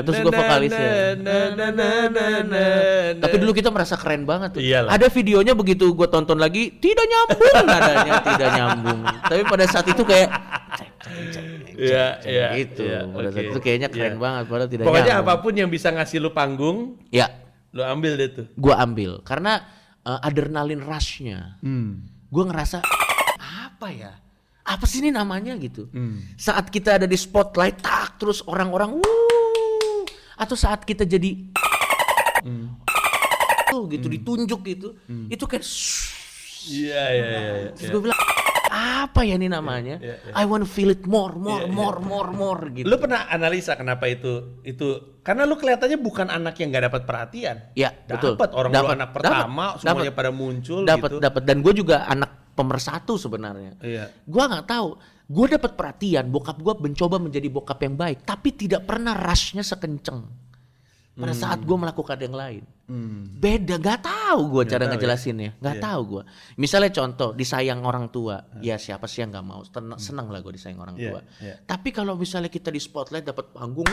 [0.00, 1.18] Terus gua vokalis ya.
[1.18, 2.66] nenenenene.
[3.18, 4.62] Tapi dulu kita merasa keren banget tuh.
[4.62, 4.94] Iyalah.
[4.94, 9.00] Ada videonya begitu gue tonton lagi tidak nyambung nadanya, tidak nyambung.
[9.24, 10.28] Tapi pada saat itu kayak
[11.78, 12.82] Iya, iya, gitu.
[12.82, 13.50] iya, pada saat oke.
[13.54, 14.20] itu kayaknya keren Iya.
[14.20, 15.30] banget padahal tidak Pokoknya nyambung.
[15.30, 17.30] apa pun yang bisa ngasih lu panggung, Ya,
[17.70, 18.46] lu ambil deh tuh.
[18.50, 19.62] gue ambil karena
[20.08, 21.60] eh, adrenalin rushnya.
[22.28, 22.80] Gue ngerasa
[23.36, 24.12] apa ya?
[24.64, 25.88] Apa sih ini namanya gitu?
[26.36, 30.02] Saat kita ada di spotlight, tak terus orang-orang wuh,
[30.36, 31.48] atau saat kita jadi
[33.68, 34.88] tuh gitu ditunjuk gitu,
[35.28, 35.64] itu kayak
[36.68, 37.40] Iya, iya, iya.
[37.64, 37.70] iya.
[37.72, 38.20] Terus gue bilang
[38.78, 39.98] apa ya ini namanya?
[39.98, 42.86] Iya, I want to feel it more, more, more, more, more gitu.
[42.86, 47.56] Lu pernah analisa kenapa itu itu karena lu kelihatannya bukan anak yang nggak dapat perhatian.
[47.74, 48.38] Ya, betul.
[48.38, 50.18] Dapat orang lu Dapat, anak pertama semuanya dapat.
[50.22, 51.20] pada muncul dapat gitu.
[51.20, 53.72] dapat dan gue juga anak pemersatu sebenarnya.
[53.82, 54.04] Iya.
[54.24, 54.88] Gua nggak tahu
[55.28, 60.24] gue dapat perhatian bokap gue mencoba menjadi bokap yang baik tapi tidak pernah rushnya sekenceng
[61.12, 62.64] pada saat gue melakukan yang lain
[63.36, 66.22] beda gak tahu gue cara ngejelasinnya nggak tahu gue
[66.56, 70.56] misalnya contoh disayang orang tua ya siapa sih yang nggak mau Ten- senang lah gue
[70.56, 71.54] disayang orang Iya, tua iya.
[71.68, 73.88] tapi kalau misalnya kita di spotlight dapat panggung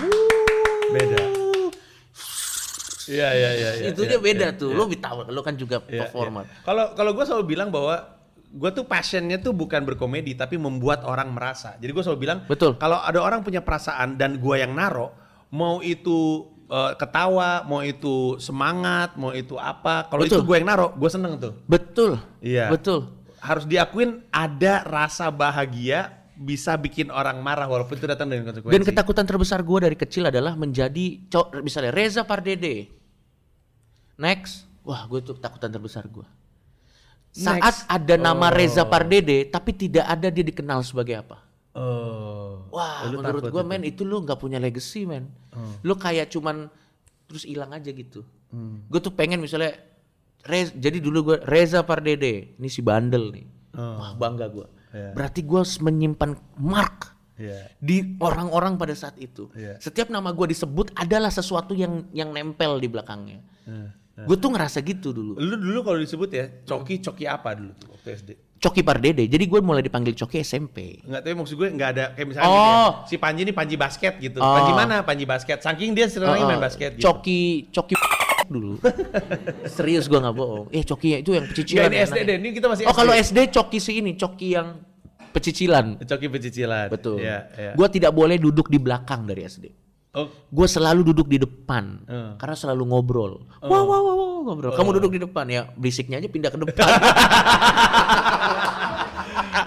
[0.86, 1.18] Beda.
[3.06, 3.70] Iya iya iya.
[3.84, 4.78] iya, itu iya, dia beda iya, tuh iya.
[4.82, 6.64] lo tahu lo kan juga Iya, performer iya.
[6.66, 8.16] Kalau kalau gue selalu bilang bahwa
[8.56, 11.76] gue tuh passionnya tuh bukan berkomedi tapi membuat orang merasa.
[11.76, 12.80] Jadi gue selalu bilang Betul.
[12.80, 15.12] kalau ada orang punya perasaan dan gue yang naro,
[15.52, 20.91] mau itu eh, ketawa, mau itu semangat, mau itu apa, kalau itu gue yang naro,
[20.97, 21.53] gue seneng tuh.
[21.70, 22.74] betul Iya.
[22.74, 28.74] betul Harus diakuin ada rasa bahagia bisa bikin orang marah walaupun itu datang dengan konsekuensi.
[28.74, 31.22] Dan ketakutan terbesar gue dari kecil adalah menjadi
[31.61, 32.89] misalnya Reza Pardede.
[34.18, 36.26] Next, wah gue tuh ketakutan terbesar gue.
[37.30, 37.86] Saat Next.
[37.86, 38.55] ada nama Oh.
[38.55, 41.45] Reza Pardede, tapi tidak ada dia dikenal sebagai apa.
[41.76, 42.63] Oh.
[42.71, 43.67] Wah, Lu menurut gue itu.
[43.67, 45.28] men itu lu nggak punya legacy men.
[45.84, 46.71] Lu kayak cuman
[47.28, 48.23] terus hilang aja gitu.
[48.88, 49.76] Gue tuh pengen misalnya
[50.45, 53.45] Rez, jadi dulu gue Reza Pardede, ini si bandel nih.
[53.76, 54.67] Wah bangga gue.
[54.95, 55.11] Iya.
[55.11, 57.67] Berarti gue menyimpan mark Iya.
[57.84, 59.51] di orang-orang pada saat itu.
[59.51, 59.76] Iya.
[59.84, 63.43] Setiap nama gue disebut adalah sesuatu yang yang nempel di belakangnya.
[64.15, 65.36] Gue tuh ngerasa gitu dulu.
[65.36, 68.30] Lu dulu kalau disebut ya, coki coki apa dulu tuh waktu SD?
[68.56, 69.28] Coki Pardede.
[69.28, 71.03] Jadi gue mulai dipanggil Coki SMP.
[71.03, 72.56] Enggak, tapi maksud gue enggak ada kayak misalnya Oh.
[72.56, 74.39] gitu ya, si Panji ini Panji basket gitu.
[74.39, 74.56] Oh.
[74.56, 74.95] Panji mana?
[75.01, 75.60] Panji basket.
[75.60, 76.64] Saking dia sebenarnya main Uh-uh.
[76.64, 77.06] basket gitu.
[77.06, 77.93] Coki Coki
[78.53, 78.78] dulu.
[79.66, 80.66] Serius gue nggak bohong.
[80.70, 81.89] Eh Coki itu yang pecicilan.
[81.89, 84.68] ini SD deh, ini kita masih Oh kalau SD Coki si ini Coki yang
[85.30, 85.99] pecicilan.
[86.01, 86.88] Coki pecicilan.
[86.89, 87.20] Betul.
[87.22, 87.72] Iya, iya.
[87.74, 89.85] Gue tidak boleh duduk di belakang dari SD.
[90.16, 92.32] Oh, Gue selalu duduk di depan Eh.
[92.36, 93.32] karena selalu ngobrol.
[93.59, 94.72] Wah, wah, wah, wah, ngobrol.
[94.72, 96.88] Kamu duduk di depan ya, berisiknya aja pindah ke depan.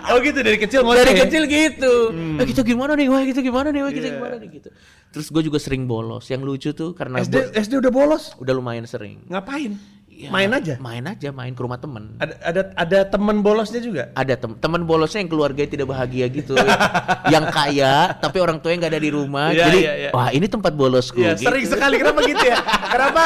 [0.08, 1.00] oh gitu dari kecil ngoceh.
[1.00, 1.92] Dari kecil gitu.
[2.12, 2.36] Hmm.
[2.40, 3.06] Eh kita gimana nih?
[3.08, 3.80] Wah kita gimana nih?
[3.84, 4.14] Wah kita Iya.
[4.16, 4.48] gimana nih?
[4.50, 4.68] Gitu.
[5.08, 6.24] Terus gue juga sering bolos.
[6.28, 8.32] Yang lucu tuh karena SD SD udah bolos.
[8.36, 9.24] udah lumayan sering.
[9.28, 9.76] Ngapain?
[10.18, 10.74] Ya, Main aja.
[10.82, 12.18] Main aja, main ke rumah temen.
[12.18, 14.10] Ada ada ada teman bolosnya juga.
[14.18, 16.58] Ada tem teman bolosnya yang keluarganya tidak bahagia gitu,
[17.34, 19.54] yang kaya tapi orang tuanya nggak ada di rumah.
[19.54, 20.10] Iya, jadi iya, iya.
[20.10, 21.22] wah ini tempat bolosku.
[21.22, 21.46] Iya, gitu.
[21.46, 22.58] sering sekali kenapa gitu ya?
[22.90, 23.22] Kenapa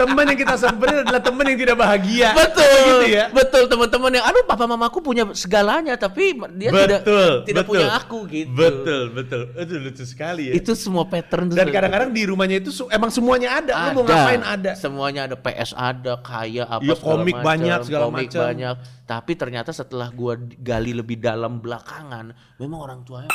[0.00, 2.28] teman yang kita samperin adalah teman yang tidak bahagia?
[2.32, 3.24] Betul, gitu ya.
[3.28, 7.76] betul teman-teman yang, aduh papa mamaku punya segalanya tapi dia tidak betul, tidak betul.
[7.76, 8.56] punya aku gitu.
[8.56, 9.42] Betul, betul.
[9.52, 10.52] Itu lucu sekali ya.
[10.56, 13.92] Itu semua pattern Dan kadang-kadang di rumahnya itu su- emang semuanya ada.
[13.92, 14.72] Lu mau ngapain ada.
[14.72, 18.42] Semuanya ada PS ada, kaya apa segala komik banyak, segala komik macam.
[18.46, 18.76] banyak.
[19.04, 23.30] Tapi ternyata setelah gua gali lebih dalam belakangan, memang orang tuanya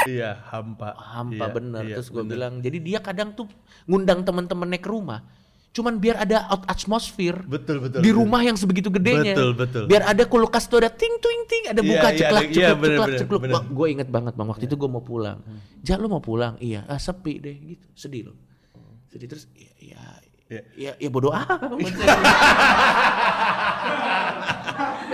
[0.00, 0.96] Iya, hampa.
[0.96, 1.82] hampa Iya, bener.
[1.84, 2.32] iya, Terus gua bener.
[2.32, 3.44] bilang, jadi dia kadang tuh
[3.84, 5.20] ngundang temen-temennya ke rumah.
[5.70, 8.02] Cuman biar ada out atmosfer Betul, betul.
[8.02, 9.38] di rumah yang sebegitu gedenya.
[9.38, 9.84] Betul, betul.
[9.86, 12.70] Biar ada kulkas tuh ada ting ting ting, ada Iya, buka iya, ceklak cekluk iya,
[12.74, 13.40] bener, ceklak bener, cekluk.
[13.46, 13.62] bener.
[13.70, 15.38] Gue inget banget bang waktu itu gue mau pulang.
[15.80, 16.58] Ja lu mau pulang?
[16.58, 16.90] Iya.
[16.90, 17.86] Ah sepi deh gitu.
[17.94, 18.36] Sedih loh.
[19.06, 19.46] Sedih terus.
[19.54, 19.70] Iya.
[19.78, 20.02] Iya.
[20.50, 20.62] Iya.
[20.74, 21.62] Ya, ya bodoh amat.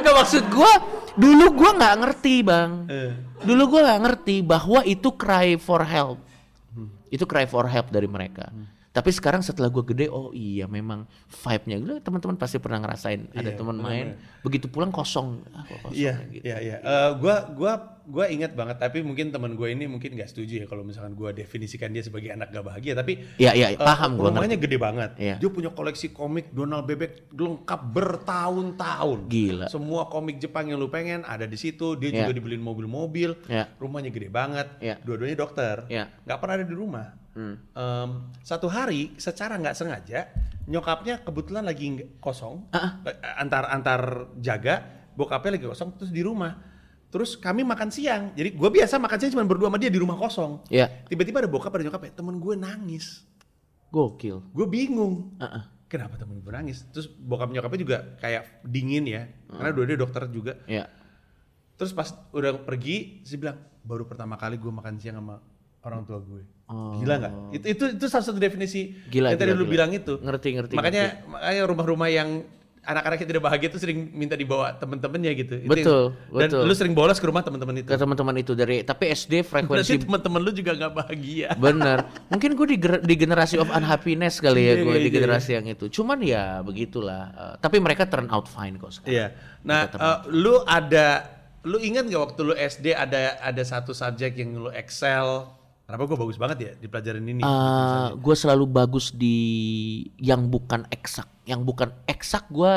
[0.01, 0.72] Enggak maksud gua
[1.12, 2.70] dulu gua nggak ngerti bang.
[2.89, 3.12] Eh.
[3.45, 6.18] Dulu gua nggak ngerti bahwa itu cry for help.
[7.12, 8.49] Itu cry for help dari mereka.
[8.97, 11.76] Tapi sekarang setelah gua gede, oh iya memang vibe-nya.
[11.84, 15.44] Gua teman-teman pasti pernah ngerasain ada Iya, teman main, begitu pulang kosong.
[15.53, 16.44] Ah, kosong Iya, ya, gitu.
[16.49, 16.76] iya, iya.
[16.80, 17.72] Eh, gua gua
[18.09, 21.34] gua ingat banget tapi mungkin teman gue ini mungkin nggak setuju ya kalau misalkan gua
[21.34, 25.11] definisikan dia sebagai anak gak bahagia tapi Iya, iya, eh, paham gua rumahnya gede banget.
[25.18, 25.36] Iya.
[25.36, 29.18] Dia punya koleksi komik Donald Bebek lengkap bertahun-tahun.
[29.28, 29.66] Gila.
[29.68, 31.99] Semua komik Jepang yang lu pengen ada di situ.
[31.99, 32.18] Dia Iya.
[32.24, 33.36] juga dibeliin mobil-mobil.
[33.44, 33.68] Iya.
[33.76, 34.68] Rumahnya gede banget.
[34.80, 34.97] Iya.
[35.03, 35.84] Dua-duanya dokter.
[35.90, 36.09] Iya.
[36.24, 37.26] Nggak pernah ada di rumah.
[37.37, 37.61] Hmm.
[37.70, 38.11] Em,
[38.41, 40.32] satu hari secara nggak sengaja
[40.64, 44.01] nyokapnya kebetulan lagi kosong Eh, antar antar
[44.37, 44.80] jaga
[45.12, 46.57] bokapnya lagi kosong terus di rumah
[47.07, 50.16] terus kami makan siang jadi gue biasa makan siang cuma berdua sama dia di rumah
[50.16, 51.07] kosong Iya.
[51.07, 53.22] tiba-tiba ada bokap ada nyokap ya temen gue nangis
[53.87, 54.43] Gokil.
[54.51, 55.70] gue bingung ah.
[55.87, 60.57] kenapa temen gue nangis terus bokap nyokapnya juga kayak dingin ya karena dua-duanya dokter juga
[60.64, 60.89] Iya.
[61.76, 65.39] terus pas udah pergi sih bilang baru pertama kali gue makan siang sama
[65.87, 66.99] orang tua gue Oh.
[66.99, 69.70] gila nggak itu itu itu salah satu definisi Gila, yang tadi gila, lu gila.
[69.70, 72.43] bilang itu Ngerti, ngerti, makanya makanya rumah-rumah yang
[72.82, 76.62] anak-anaknya tidak bahagia itu sering minta dibawa temen-temennya gitu Itu Betul, dan betul.
[76.62, 79.95] lu sering bolos ke rumah temen-temen itu Ke teman-teman itu dari tapi SD berarti frekuensi
[80.01, 81.99] temen-temen lu juga nggak bahagia Bener.
[82.30, 85.16] Mungkin gue di, di generasi of unhappiness kali ya Iya, gue iya, di iya.
[85.18, 85.87] generasi yang itu.
[85.93, 87.22] Cuman ya begitulah.
[87.28, 89.14] Eh, tapi mereka turn out fine kok sekarang.
[89.14, 89.26] Iya.
[89.62, 91.26] Nah, eh, lu ada,
[91.62, 95.47] lu ingat nggak waktu lu SD ada ada satu subjek yang lu excel?
[95.87, 97.43] Kenapa gue bagus banget ya di pelajaran ini?
[97.47, 99.39] Eh, gue selalu bagus di
[100.18, 101.30] yang bukan eksak.
[101.47, 102.74] Yang bukan eksak gue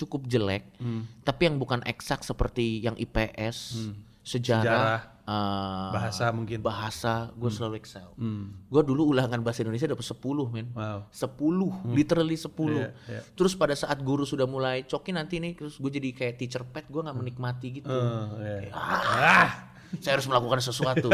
[0.00, 0.64] cukup jelek.
[0.80, 1.04] Hmm.
[1.20, 3.84] Tapi yang bukan eksak seperti yang IPS,
[4.24, 6.64] sejarah, Sejarah, eh, bahasa mungkin.
[6.64, 8.08] bahasa gue selalu excel.
[8.16, 8.48] Hmm.
[8.72, 10.72] Gue dulu ulangan bahasa Indonesia dapat 10 men.
[10.72, 11.04] Wow.
[11.12, 12.48] 10, literally 10.
[12.80, 13.20] Iya, iya.
[13.36, 16.88] Terus pada saat guru sudah mulai coki nanti nih terus gue jadi kayak teacher pet,
[16.88, 17.92] gue nggak menikmati gitu.
[17.92, 18.72] Oh, iya.
[18.72, 19.68] Ah,
[19.98, 21.10] saya harus melakukan sesuatu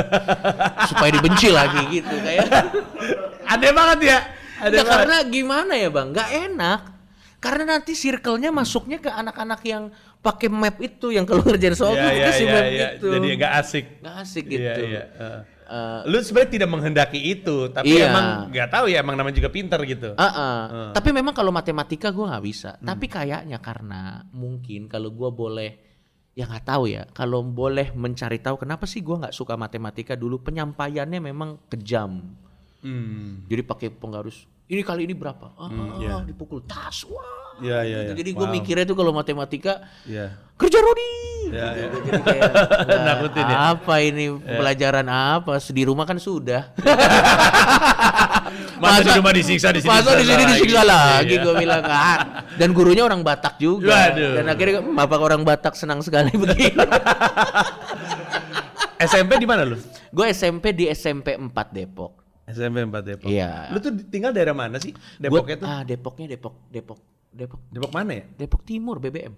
[0.92, 2.44] supaya dibenci lagi gitu kayak.
[3.48, 4.18] Aneh banget ya.
[4.56, 4.92] Nggak, banget.
[4.92, 6.08] karena gimana ya bang?
[6.12, 6.80] Nggak enak.
[7.36, 9.92] Karena nanti circle-nya masuknya ke anak-anak yang
[10.24, 12.88] pakai map itu yang kalau ngerjain soal iya, dikasih iya, map iya.
[12.98, 13.06] itu.
[13.12, 13.84] Jadi nggak asik.
[14.02, 14.80] nggak asik Iya, gitu.
[14.88, 15.02] iya.
[15.06, 15.40] heeh.
[15.66, 18.06] Eh, Lu sebenarnya tidak menghendaki itu, tapi Iya.
[18.14, 20.14] emang nggak tahu ya, emang namanya juga pinter gitu.
[20.14, 20.62] Ah, ah.
[20.94, 22.78] Tapi memang kalau matematika gue nggak bisa.
[22.78, 25.70] Tapi kayaknya karena mungkin kalau gue boleh,
[26.36, 27.08] ya nggak tahu ya.
[27.16, 32.36] Kalau boleh mencari tahu kenapa sih gue nggak suka matematika dulu penyampaiannya memang kejam.
[32.84, 33.48] Hmm.
[33.48, 34.44] Jadi pakai penggarus.
[34.66, 35.54] Ini kali ini berapa?
[35.54, 36.26] Ah, iya.
[36.26, 37.06] dipukul tas.
[37.06, 37.22] Wah.
[37.56, 38.10] Iya, iya, gitu.
[38.10, 38.16] iya.
[38.18, 38.52] Jadi gue Wow.
[38.52, 40.34] mikirnya tuh kalau matematika Iya.
[40.54, 41.10] kerja Rodi.
[41.48, 41.66] Iya.
[41.72, 41.96] Gitu.
[42.02, 43.56] Jadi kayak wah, Nakutin ya?
[43.70, 45.62] apa ini pelajaran apa?
[45.62, 46.74] Di rumah kan sudah.
[48.76, 49.88] Masa di rumah disiksa di sini?
[49.88, 51.42] Masa di sini disiksa lagi Iya.
[51.42, 52.18] gue bilang ah.
[52.58, 54.10] Dan gurunya orang Batak juga.
[54.10, 54.34] Waduh.
[54.36, 56.74] Dan akhirnya "Hmm, bapak orang Batak senang sekali begini.
[58.98, 59.78] SMP di mana lu?
[60.08, 62.25] gue SMP di SMP 4 Depok.
[62.46, 63.28] SMP 4 Depok.
[63.28, 63.70] Iya.
[63.70, 64.94] Lu tuh tinggal daerah mana sih?
[64.94, 65.66] Gua- Depoknya tuh?
[65.66, 68.24] Ah, Depoknya Depok, Depok, Depok, Depok mana ya?
[68.36, 69.34] Depok Timur BBM.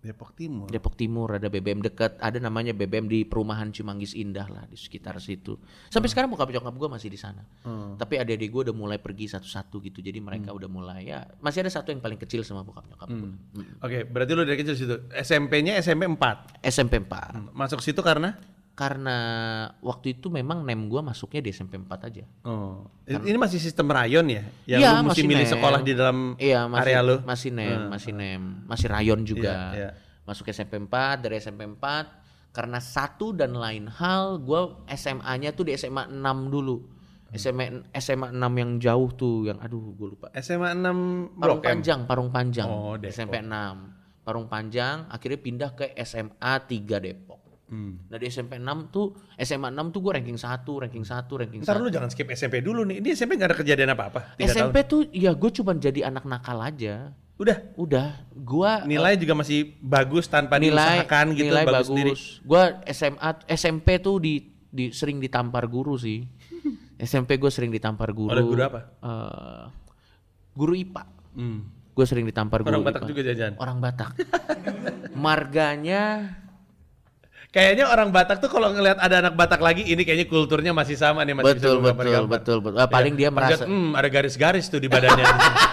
[0.00, 0.64] Depok Timur.
[0.64, 5.20] Depok Timur ada BBM dekat, ada namanya BBM di perumahan Cimanggis Indah lah di sekitar
[5.20, 5.60] situ.
[5.92, 7.44] Sampai sekarang bokap nyokap gue masih di sana.
[7.60, 8.00] Hmm.
[8.00, 10.00] Tapi adik-adik gue udah mulai pergi satu-satu gitu.
[10.00, 13.32] Jadi mereka udah mulai ya masih ada satu yang paling kecil sama bokap nyokap gue.
[13.84, 14.96] Oke, berarti lu dari kecil situ.
[15.12, 16.64] SMP-nya SMP 4.
[16.64, 17.52] SMP 4.
[17.52, 18.40] Masuk situ karena?
[18.80, 19.18] Karena
[19.84, 22.24] waktu itu memang nem gue masuknya di SMP 4 aja.
[22.48, 22.88] Oh.
[23.04, 24.40] Ini masih sistem rayon ya?
[24.64, 25.52] Yang Iya, lu mesti masih milih nem.
[25.52, 27.16] sekolah di dalam Iya, masih, area lu?
[27.20, 29.52] Masih nem, masih nem, masih rayon juga.
[29.52, 29.90] Iya, iya.
[30.24, 35.76] Masuk SMP 4, dari SMP 4 karena satu dan lain hal gua SMA-nya tuh di
[35.76, 36.80] SMA 6 dulu.
[37.36, 40.32] SMA SMA 6 yang jauh tuh yang aduh gue lupa.
[40.40, 41.60] SMA 6 Parung?
[41.60, 42.64] Panjang, Parung Panjang.
[42.66, 43.12] Oh, Depok.
[43.12, 44.24] SMP 6.
[44.24, 47.29] Parung Panjang akhirnya pindah ke SMA 3 Depok.
[47.70, 48.02] Hmm.
[48.10, 51.70] Nah di SMP 6 tuh SMA 6 tuh gue ranking 1, ranking 1, ranking 1.
[51.70, 52.98] Ntar lu jangan skip SMP dulu nih.
[52.98, 54.34] Ini SMP gak ada kejadian apa-apa?
[54.42, 54.90] SMP tahun.
[54.90, 57.14] tuh ya gue cuman jadi anak nakal aja.
[57.40, 57.56] Udah.
[57.80, 61.46] Udah, gua Nilai juga masih bagus tanpa nilai diusahakan gitu.
[61.48, 61.88] nilai bagus, bagus.
[61.88, 62.12] sendiri.
[62.44, 62.62] Gua
[62.92, 64.34] SMA SMP tuh di,
[64.68, 66.20] di sering ditampar guru sih.
[67.00, 68.28] SMP gue sering ditampar guru.
[68.28, 68.80] Oleh guru apa?
[69.00, 69.64] Eh,
[70.52, 71.02] guru IPA.
[71.32, 71.60] Hmm.
[71.96, 73.08] Gue sering ditampar Orang guru Batak IPA.
[73.08, 73.52] juga jajan.
[73.56, 74.10] Orang Batak.
[75.16, 76.36] Marganya
[77.50, 81.26] Kayaknya orang Batak tuh kalau ngelihat ada anak Batak lagi, ini kayaknya kulturnya masih sama
[81.26, 82.78] nih masih bisa betul betul betul betul.
[82.78, 85.26] Ah, paling dia Pas merasa lihat, hmm, ada garis-garis tuh di badannya.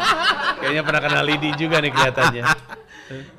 [0.61, 2.45] kayaknya pernah kenal Lidi juga nih kelihatannya.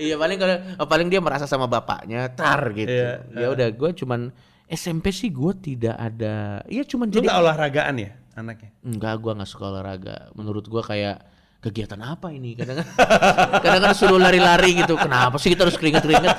[0.00, 0.56] Iya paling kalau
[0.88, 2.88] paling dia merasa sama bapaknya tar gitu.
[2.88, 4.32] Iya, ya udah gue cuman
[4.64, 6.64] SMP sih gue tidak ada.
[6.64, 8.70] Iya cuman Lu jadi olahragaan ya anaknya?
[8.86, 10.30] Enggak, gua nggak suka olahraga.
[10.38, 11.26] Menurut gua kayak
[11.58, 12.54] kegiatan apa ini?
[12.54, 12.86] Kadang
[13.64, 14.94] kadang kan suruh lari-lari gitu.
[14.94, 16.36] Kenapa sih kita harus keringet-keringet?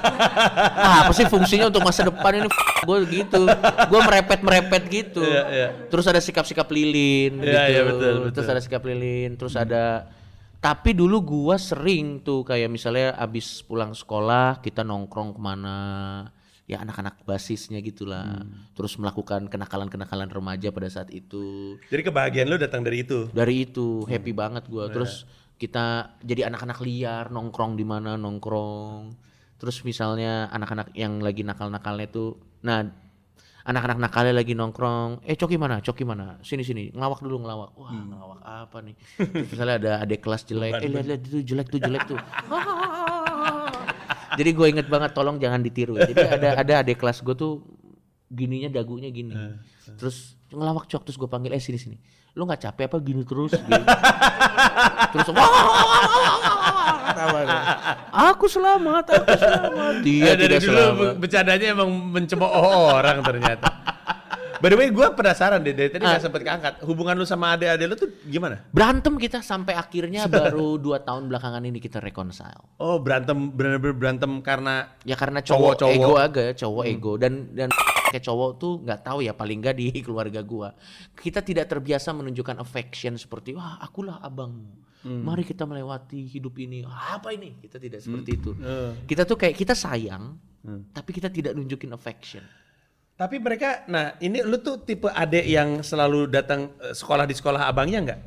[0.79, 2.47] Apa sih fungsinya untuk masa depan ini?
[2.87, 3.43] Gue gitu.
[3.91, 5.19] Gua merepet-merepet gitu.
[5.19, 5.67] Iya, iya.
[5.91, 7.71] Terus ada sikap-sikap lilin Iya, gitu.
[7.75, 8.43] iya, betul, Terus betul.
[8.43, 8.53] Hmm.
[8.55, 9.83] ada sikap lilin, terus ada
[10.59, 15.75] tapi dulu gua sering tuh kayak misalnya abis pulang sekolah kita nongkrong ke mana
[16.69, 18.39] ya anak-anak basisnya gitulah.
[18.39, 18.69] Hmm.
[18.71, 21.75] terus melakukan kenakalan-kenakalan remaja pada saat itu.
[21.89, 23.25] Jadi kebahagiaan lu datang dari itu.
[23.33, 24.07] dari itu Hmm.
[24.07, 24.85] happy banget gua.
[24.87, 25.25] Terus
[25.57, 29.17] kita jadi anak-anak liar nongkrong di mana nongkrong.
[29.57, 32.85] Terus misalnya anak-anak yang lagi nakal-nakalnya tuh nah
[33.59, 35.77] anak-anak nakalnya lagi nongkrong eh coki mana?
[35.79, 36.37] Coki mana?
[36.39, 36.89] Sini sini.
[36.89, 37.69] Ngelawak dulu ngelawak.
[37.75, 38.07] Wah Hmm.
[38.07, 38.95] ngelawak apa nih?
[39.17, 42.17] Terus misalnya ada adik kelas jelek eh lihat lihat itu jelek tuh jelek tuh
[44.33, 47.63] jadi gue inget banget tolong jangan ditiru jadi ada ada adik kelas gue tuh
[48.27, 49.33] gininya dagunya gini.
[49.91, 51.97] Terus ngelawak cok terus gue panggil eh sini sini.
[52.33, 53.51] Lu nggak capek apa gini terus?
[53.51, 53.83] Gitu.
[55.09, 57.61] terus wah, wah, wah, wah, wah, wah, ketawa dia.
[58.11, 59.93] aku selamat aku selamat.
[59.99, 60.99] Dia Eh, dari tidak dulu selamat.
[60.99, 62.53] be- bercandanya emang mencemooh
[62.91, 63.67] orang ternyata.
[64.59, 66.13] By the way, gue penasaran deh dari tadi Ah.
[66.13, 66.73] nggak sempet keangkat.
[66.83, 68.63] Hubungan lu sama adik-adik lu tuh gimana?
[68.69, 72.59] berantem kita sampai akhirnya baru dua tahun belakangan ini kita reconcile.
[72.77, 75.95] Oh berantem bener-bener berantem karena ya karena cowok, Cowok-cowok.
[75.95, 77.11] ego agak cowok ego.
[77.15, 77.69] Dan dan
[78.11, 80.75] kayak cowok tuh nggak tahu ya paling nggak di keluarga gua.
[81.13, 84.87] Kita tidak terbiasa menunjukkan affection seperti wah akulah abangmu.
[84.99, 86.83] Mari kita melewati hidup ini.
[86.83, 87.55] "Ah, apa ini?
[87.57, 88.51] Kita tidak seperti itu.
[88.59, 89.07] Eh.
[89.07, 90.35] kita tuh kayak kita sayang
[90.91, 92.43] tapi kita tidak nunjukin affection
[93.19, 97.67] Tapi mereka, nah ini lu tuh tipe adik yang selalu datang eh, sekolah di sekolah
[97.67, 98.19] abangnya nggak?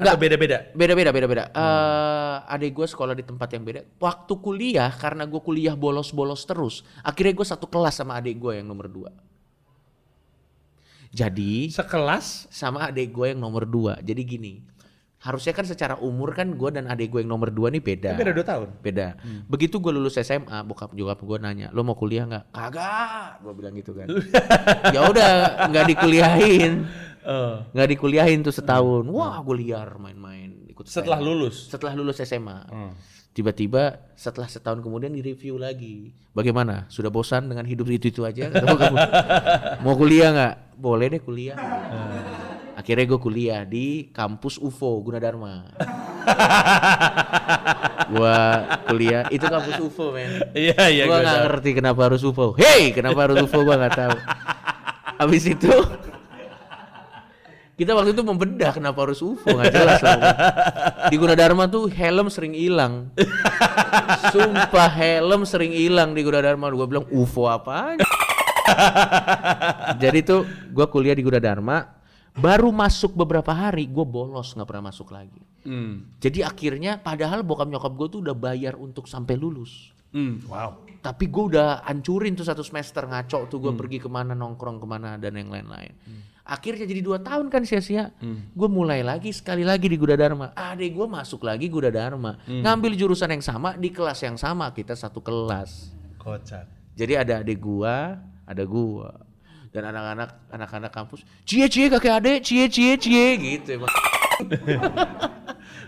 [0.00, 0.72] Atau beda-beda?
[0.72, 1.44] Beda beda beda beda.
[1.52, 3.84] Eh, adik gue sekolah di tempat yang beda.
[4.00, 8.64] Waktu kuliah karena gue kuliah bolos-bolos terus, akhirnya gue satu kelas sama adik gue yang
[8.64, 9.12] nomor dua.
[11.12, 14.00] Jadi Sekelas sama adik gue yang nomor dua.
[14.00, 14.64] Jadi gini,
[15.18, 18.14] harusnya kan secara umur kan gue dan adik gue yang nomor dua nih beda.
[18.14, 18.68] beda dua tahun.
[18.78, 19.18] Beda.
[19.50, 22.54] Begitu gue lulus SMA, bokap juga gue nanya, lo mau kuliah nggak?
[22.54, 24.06] Kagak, gue bilang gitu kan.
[24.94, 25.30] ya udah,
[25.68, 26.86] nggak dikuliahin,
[27.28, 27.60] Oh.
[27.74, 29.04] nggak dikuliahin tuh setahun.
[29.10, 30.64] Wah, gue liar main-main.
[30.70, 31.28] Ikut Setelah sepeda.
[31.28, 31.56] lulus.
[31.68, 32.92] setelah lulus SMA, Hmm.
[33.34, 36.14] tiba-tiba setelah setahun kemudian di review lagi.
[36.32, 36.86] Bagaimana?
[36.86, 38.48] Sudah bosan dengan hidup itu itu aja?
[39.84, 40.54] Mau kuliah nggak?
[40.78, 41.58] Boleh deh kuliah.
[42.78, 45.66] Akhirnya gue kuliah di kampus UFO Gunadarma.
[48.14, 48.38] gua
[48.88, 50.40] kuliah itu kampus UFO men.
[50.54, 52.56] Iya iya gua gua nggak ngerti kenapa harus UFO.
[52.56, 54.16] Hey, kenapa harus UFO gua nggak tahu.
[55.18, 55.74] Habis itu
[57.78, 60.18] kita waktu itu membedah kenapa harus UFO nggak jelas lah.
[61.10, 63.10] Di Gunadarma tuh helm sering hilang.
[64.30, 66.70] Sumpah helm sering hilang di Gunadarma.
[66.72, 67.98] Gua bilang UFO apa?
[70.02, 71.97] Jadi tuh gua kuliah di Gunadarma.
[72.38, 75.42] Baru masuk beberapa hari, gue bolos nggak pernah masuk lagi.
[75.66, 76.06] Hmm.
[76.22, 79.90] Jadi akhirnya padahal bokap nyokap gue tuh udah bayar untuk sampai lulus.
[80.14, 80.38] Hmm.
[80.46, 80.86] Wow.
[81.02, 84.86] Tapi gue udah hancurin tuh satu semester ngaco tuh gue pergi ke mana nongkrong ke
[84.86, 85.92] mana dan yang lain-lain.
[86.48, 88.14] Akhirnya jadi dua tahun kan sia-sia.
[88.54, 90.54] Gue mulai lagi sekali lagi di Gunadarma.
[90.54, 92.38] Adek gue masuk lagi Gunadarma.
[92.46, 94.70] Ngambil jurusan yang sama di kelas yang sama.
[94.72, 95.90] Kita satu kelas.
[96.22, 96.66] Kocak.
[96.98, 99.14] Jadi ada adik gua, ada gua.
[99.68, 103.92] Dan anak-anak anak-anak kampus, cie cie kakek adek, cie cie cie gitu emang.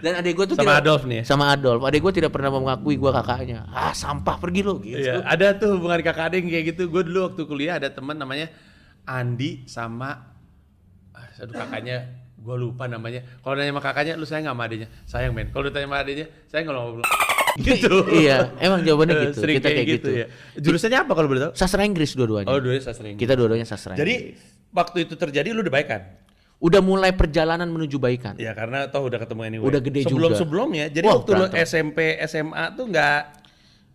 [0.01, 1.25] Dan adik gua tuh Sama tidak, Adolf nih ya?
[1.29, 1.81] Sama Adolf.
[1.85, 3.69] Adik gua tidak pernah mengakui gua kakaknya.
[3.69, 4.97] Ah, sampah pergi lo gitu.
[4.97, 6.89] Iya, ada tuh hubungan kakak adik kayak gitu.
[6.89, 8.49] Gue dulu waktu kuliah ada teman namanya
[9.05, 10.25] Andi sama
[11.13, 13.21] ah, aduh kakaknya gue lupa namanya.
[13.45, 14.89] Kalau nanya sama kakaknya, lu sayang nggak sama adiknya?
[15.05, 15.49] Sayang men.
[15.53, 17.05] Kalau ditanya sama adiknya, saya nggak ngobrol.
[17.69, 17.95] gitu.
[18.11, 19.41] iya, emang jawabannya gitu.
[19.41, 20.09] Sering Kita kayak gitu.
[20.11, 20.27] ya.
[20.57, 21.53] Jurusannya apa kalau boleh tahu?
[21.55, 22.49] Sastra Inggris dua-duanya.
[22.49, 23.21] Oh, dulu sastra Inggris.
[23.21, 24.41] Kita dua-duanya sastra Jadi Inggris.
[24.71, 26.03] waktu itu terjadi lu udah baik kan?
[26.61, 28.37] Udah mulai perjalanan menuju baikan.
[28.37, 29.65] Ya karena toh udah ketemu anyway.
[29.65, 30.41] Udah gede Sebelum juga.
[30.45, 31.45] sebelumnya, jadi Wah, waktu lu.
[31.57, 31.99] SMP
[32.29, 33.21] SMA tuh nggak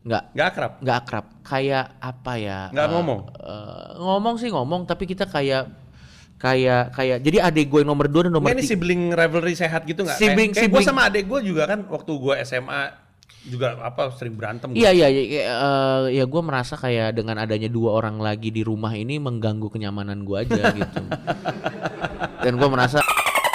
[0.05, 0.71] Nggak, nggak akrab.
[0.81, 1.25] nggak akrab.
[1.41, 2.59] Kayak apa ya?
[2.69, 3.19] Nggak eh, ngomong?
[3.37, 5.65] eh, ngomong sih ngomong, tapi kita kayak
[6.35, 8.71] kayak kayak jadi adik gue nomor dua dan nomor Nggak, ini tiga.
[8.75, 10.17] sibling rivalry sehat gitu nggak?
[10.19, 10.87] Sibling- kayak, kayak gue sibling.
[10.89, 12.81] sama adek gue juga kan waktu gue SMA
[13.45, 14.73] juga apa sering berantem.
[14.73, 18.65] Iya iya iya kayak, eh, ya gue merasa kayak dengan adanya dua orang lagi di
[18.65, 21.01] rumah ini mengganggu kenyamanan gue aja gitu.
[22.43, 22.99] Dan gue merasa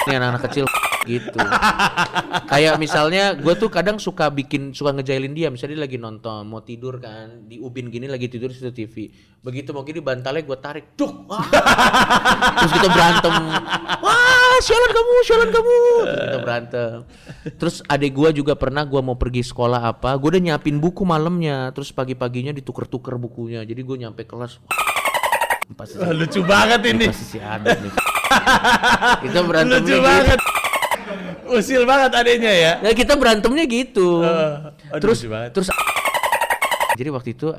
[0.07, 0.65] ini anak-anak kecil
[1.05, 1.39] gitu.
[2.51, 6.61] kayak misalnya gue tuh kadang suka bikin suka ngejailin dia, misalnya dia lagi nonton mau
[6.61, 9.09] tidur kan di ubin gini lagi tidur di situ TV.
[9.41, 11.25] Begitu mau gini bantalnya gue tarik, duk.
[11.25, 11.45] Wah.
[12.61, 13.33] Terus kita berantem.
[14.01, 15.75] Wah, sialan kamu, sialan kamu.
[16.05, 16.95] Terus kita berantem.
[17.57, 21.73] Terus adik gua juga pernah gua mau pergi sekolah apa, gua udah nyiapin buku malamnya,
[21.73, 23.65] terus pagi-paginya dituker-tuker bukunya.
[23.65, 24.61] Jadi gua nyampe kelas
[25.71, 27.07] pasti lucu banget ini.
[27.07, 27.93] pasti si ada nih.
[29.23, 30.39] kita berantemnya Lucu banget.
[31.51, 32.73] Usil banget adeknya ya.
[32.79, 34.23] Ya kita berantemnya gitu.
[34.23, 34.55] Eh,
[34.91, 35.25] aduh, terus
[35.55, 35.67] terus
[36.91, 37.49] jadi waktu itu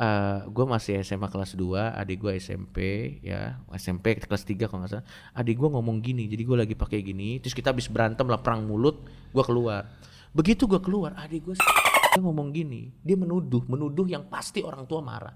[0.52, 2.76] gue masih SMA kelas 2, adik gue SMP
[3.24, 5.06] ya, SMP kelas 3 kalau nggak salah.
[5.34, 8.68] Adik gue ngomong gini, jadi gue lagi pakai gini, terus kita habis berantem lah perang
[8.68, 9.02] mulut,
[9.32, 9.88] gue keluar.
[10.36, 15.00] Begitu gue keluar, adik gue dia ngomong gini, dia menuduh, menuduh yang pasti orang tua
[15.00, 15.32] marah.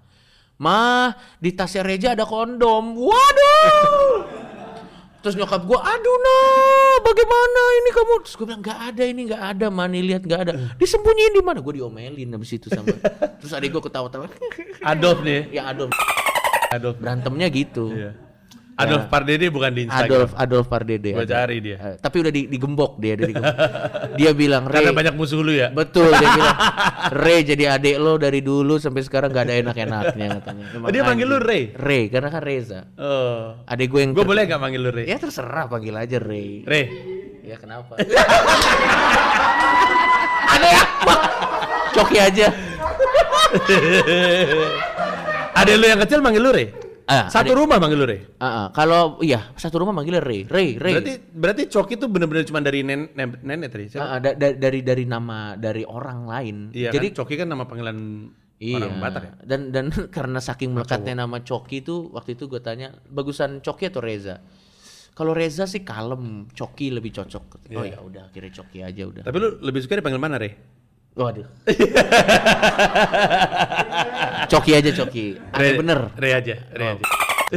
[0.61, 3.01] Mah, di tasnya Reja ada kondom.
[3.01, 4.56] Waduh!
[5.27, 8.12] Terus nyokap gue, aduh nah, bagaimana ini kamu?
[8.22, 10.53] Terus gue bilang, nggak ada ini, nggak ada, mani lihat nggak ada.
[10.79, 11.59] Disembunyiin di mana?
[11.59, 12.95] Gue diomelin habis itu sama.
[13.43, 14.31] Terus adik gue ketawa-tawa.
[14.87, 15.51] Adolf nih.
[15.51, 15.91] ya Adolf,
[16.70, 17.03] Adolf.
[17.03, 17.91] berantemnya gitu.
[17.91, 18.14] Iya.
[18.77, 20.29] Adolf Pardede bukan di Instagram.
[20.29, 21.16] Adolf Adolf Pardede.
[21.16, 21.35] Gua ada.
[21.41, 21.77] cari dia.
[21.81, 23.57] Eh, tapi udah di, digembok dia, dia digembok.
[24.20, 25.72] dia bilang, Karena Re, banyak musuh lu ya.
[25.72, 26.59] betul dia bilang,
[27.24, 30.64] Re jadi adik lo dari dulu sampai sekarang gak ada enak-enaknya katanya.
[30.87, 31.72] Oh, dia manggil lu Re?
[31.72, 32.85] Re, karena kan Reza.
[33.01, 33.57] Oh.
[33.64, 35.09] Adik gue yang Gue boleh nggak manggil lu Re?
[35.09, 36.62] Ya terserah panggil aja Re.
[36.68, 36.83] Re.
[37.43, 37.97] Ya kenapa?
[40.47, 40.83] Ada ya?
[41.09, 41.20] Wah,
[41.97, 42.47] Coki aja.
[45.57, 46.86] Adek lu yang kecil manggil lu Re?
[47.07, 48.19] Ah, Satu adek- rumah manggil lu Re?
[48.37, 48.67] Ah, ah.
[48.71, 50.91] kalau iya satu rumah manggilnya Re, Re, Re.
[50.93, 53.85] Berarti berarti Coki itu bener-bener cuma dari nen, nen- nenek tadi.
[53.95, 56.57] Ah, ah, da- da- dari dari nama dari orang lain.
[56.71, 57.99] Iya Jadi kan Coki kan nama panggilan
[58.59, 58.75] iya.
[58.83, 59.33] orang Batak ya.
[59.41, 59.87] Dan dan
[60.17, 64.43] karena saking melekatnya nama Coki itu waktu itu gue tanya bagusan Coki atau Reza.
[65.15, 67.71] Kalau Reza sih kalem, Coki lebih cocok.
[67.73, 67.97] Oh Iya.
[67.97, 69.23] ya udah akhirnya Coki aja udah.
[69.23, 70.51] Tapi lu lebih suka dipanggil mana Re?
[71.17, 71.49] Waduh.
[74.47, 75.25] Coki aja Coki.
[75.51, 75.99] Aneh Re, bener.
[76.14, 76.91] Re aja, Re Oh.
[76.95, 77.05] aja.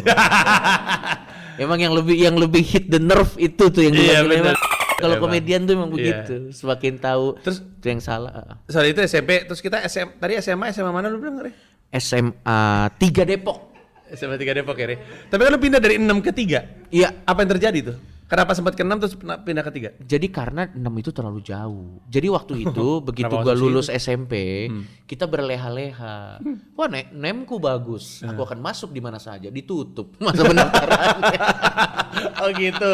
[1.60, 4.38] Emang yang lebih yang lebih hit the nerve itu tuh yang Iya benar.
[4.46, 4.56] emang.
[4.96, 5.24] Kalau Emang.
[5.26, 5.94] komedian tuh emang Iya.
[5.94, 6.34] begitu.
[6.52, 8.32] Semakin tahu Terus- itu yang salah.
[8.66, 11.52] Soal itu SMP, terus kita SM, tadi SMA, SMA mana lu bilang, Re?
[11.92, 13.70] SMA 3 Depok.
[14.10, 14.96] SMA 3 Depok ya, Re?
[15.28, 16.88] Tapi kan lu pindah dari 6 ke 3.
[16.90, 17.22] Iya.
[17.24, 17.96] Apa yang terjadi tuh?
[18.30, 20.06] Kenapa sempat ke 6 terus pindah ke 3?
[20.06, 21.98] Jadi karena 6 itu terlalu jauh.
[22.06, 24.70] Jadi waktu itu begitu gua lulus SMP,
[25.10, 26.38] kita berleha-leha.
[26.78, 28.22] Wah, ne- nemku bagus.
[28.22, 31.42] Aku akan masuk di mana saja, ditutup masa pendaftarannya.
[32.46, 32.94] oh gitu.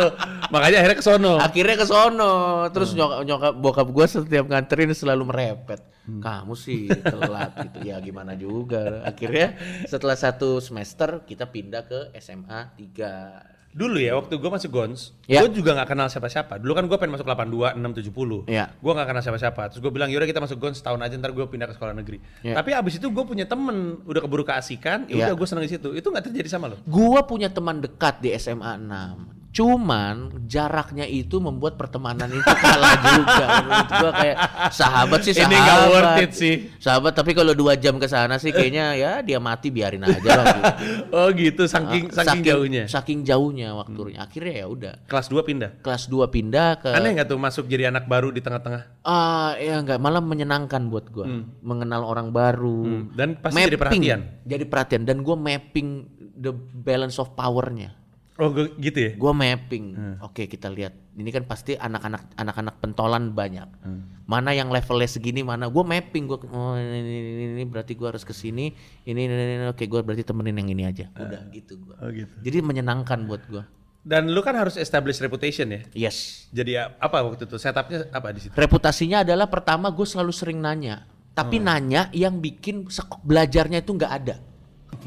[0.56, 1.36] Makanya akhirnya ke sono.
[1.44, 2.34] Akhirnya ke sono.
[2.72, 5.84] Terus nyokap, nyokap bokap gua setiap nganterin selalu merepet.
[6.06, 7.84] Kamu sih telat gitu.
[7.84, 9.04] Ya gimana juga.
[9.04, 13.55] Akhirnya setelah satu semester kita pindah ke SMA 3.
[13.76, 15.44] Dulu ya waktu gue masuk Gons, Ya.
[15.44, 16.64] gue juga nggak kenal siapa-siapa.
[16.64, 18.48] Dulu kan gue pengen masuk 82, 6, 70.
[18.48, 18.72] Ya.
[18.72, 19.62] Gue nggak kenal siapa-siapa.
[19.68, 22.24] Terus gue bilang yaudah kita masuk Gons setahun aja ntar gue pindah ke sekolah negeri.
[22.40, 22.56] Ya.
[22.56, 25.26] Tapi abis itu gue punya temen udah keburu keasikan, ya Ya.
[25.28, 25.92] udah gue seneng di situ.
[25.92, 26.80] Itu nggak terjadi sama lo?
[26.88, 29.45] Gua punya teman dekat di SMA 6.
[29.56, 33.46] Cuman jaraknya itu membuat pertemanan itu kalah juga.
[33.64, 34.38] Menurut gua kayak
[34.68, 35.64] sahabat sih Ini sahabat.
[35.64, 36.56] nggak worth it sih.
[36.76, 40.46] Sahabat tapi kalau dua jam ke sana sih kayaknya ya dia mati biarin aja lah
[40.52, 40.74] gitu.
[41.16, 42.84] oh gitu, saking, Ah, saking, jauhnya.
[42.92, 44.28] Saking jauhnya waktunya.
[44.28, 44.94] Akhirnya ya udah.
[45.08, 45.72] Kelas 2 pindah.
[45.80, 49.08] Kelas 2 pindah ke Aneh nggak tuh masuk jadi anak baru di tengah-tengah?
[49.08, 51.32] Ah, ya enggak, malah menyenangkan buat gua.
[51.64, 52.84] Mengenal orang baru.
[52.84, 54.20] Hmm, dan pasti jadi perhatian.
[54.44, 57.96] Jadi perhatian dan gua mapping the balance of powernya.
[58.36, 59.12] Oh gue gitu ya?
[59.16, 59.86] Gua mapping.
[59.96, 60.16] Hmm.
[60.20, 60.92] Oke, kita lihat.
[61.16, 63.64] Ini kan pasti anak-anak anak-anak pentolan banyak.
[63.80, 64.28] Hmm.
[64.28, 68.12] Mana yang levelnya segini, mana gua mapping gua oh ini, ini, ini, ini berarti gua
[68.12, 68.76] harus ke sini.
[69.08, 69.66] Ini, ini, ini, ini.
[69.72, 71.08] oke gua berarti temenin yang ini aja.
[71.16, 71.96] Udah gitu gua.
[72.04, 72.36] Oh gitu.
[72.44, 73.64] Jadi menyenangkan buat gua.
[74.04, 75.82] Dan lu kan harus establish reputation ya?
[75.96, 76.52] Yes.
[76.52, 77.56] Jadi apa waktu itu?
[77.56, 78.54] Setupnya apa di situ?
[78.54, 81.66] Reputasinya adalah pertama gue selalu sering nanya, tapi Hmm.
[81.72, 82.86] nanya yang bikin
[83.26, 84.38] belajarnya itu nggak ada.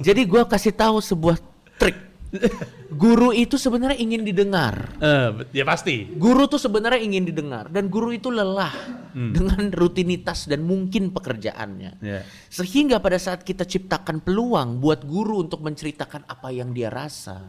[0.02, 1.38] Jadi gue kasih tahu sebuah
[1.78, 1.94] trik.
[2.88, 4.96] Guru itu sebenarnya ingin didengar.
[4.96, 6.08] Eh, ya pasti.
[6.08, 8.72] Guru tuh sebenarnya ingin didengar dan guru itu lelah
[9.08, 9.32] Hmm.
[9.32, 12.00] dengan rutinitas dan mungkin pekerjaannya.
[12.00, 12.24] Ya.
[12.46, 17.44] Sehingga pada saat kita ciptakan peluang buat guru untuk menceritakan apa yang dia rasa,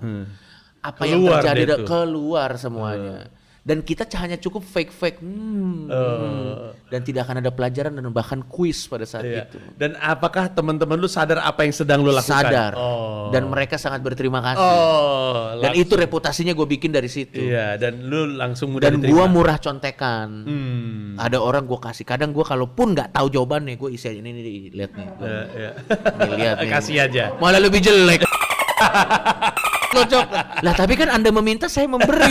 [0.78, 1.28] apa yang Hmm.
[1.28, 1.80] Keluar terjadi deh da- tuh.
[1.80, 1.90] Hmm.
[1.90, 3.18] keluar semuanya.
[3.70, 6.54] Dan kita hanya cukup fake-fake, hmm, hmm.
[6.90, 9.46] dan tidak akan ada pelajaran dan bahkan kuis pada saat Iya.
[9.46, 9.62] itu.
[9.78, 12.34] Dan apakah teman-teman lu sadar apa yang sedang lu lakukan?
[12.42, 13.30] Sadar, Oh.
[13.30, 14.66] dan mereka sangat berterima kasih.
[14.66, 15.62] Oh.
[15.62, 17.38] dan itu reputasinya gue bikin dari situ.
[17.38, 20.50] Iya, dan lu langsung mudah dan gua murah contekan.
[20.50, 21.14] Hmm.
[21.20, 22.10] Ada orang gua kasih.
[22.10, 25.08] Kadang gua kalaupun nggak tahu jawabannya, gua isi aja ini nih lihat nih.
[25.14, 25.72] Gua, Eh, iya.
[26.18, 26.70] nih, lihat nih.
[26.74, 27.24] Kasih aja.
[27.38, 28.26] Malah lebih jelek.
[29.90, 30.26] Cocok.
[30.62, 32.30] Lah tapi kan Anda meminta saya memberi.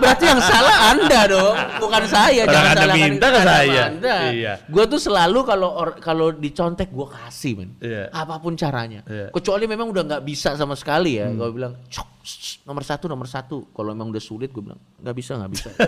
[0.00, 2.44] Berarti yang salah Anda dong, bukan saya.
[2.44, 3.82] Orang Jangan Anda minta ke saya.
[3.88, 4.16] Anda.
[4.32, 4.52] Iya.
[4.68, 7.70] Gua tuh selalu kalau kalau dicontek gua kasih, men.
[7.80, 8.12] Iya.
[8.12, 9.00] Apa pun caranya.
[9.08, 9.32] Iya.
[9.32, 11.32] Kecuali memang udah nggak bisa sama sekali ya.
[11.32, 11.40] Hmm.
[11.40, 12.17] Gua bilang, "Cok,
[12.64, 13.66] nomor satu, nomor satu.
[13.70, 15.68] Kalau memang udah sulit, gua bilang nggak bisa, nggak bisa.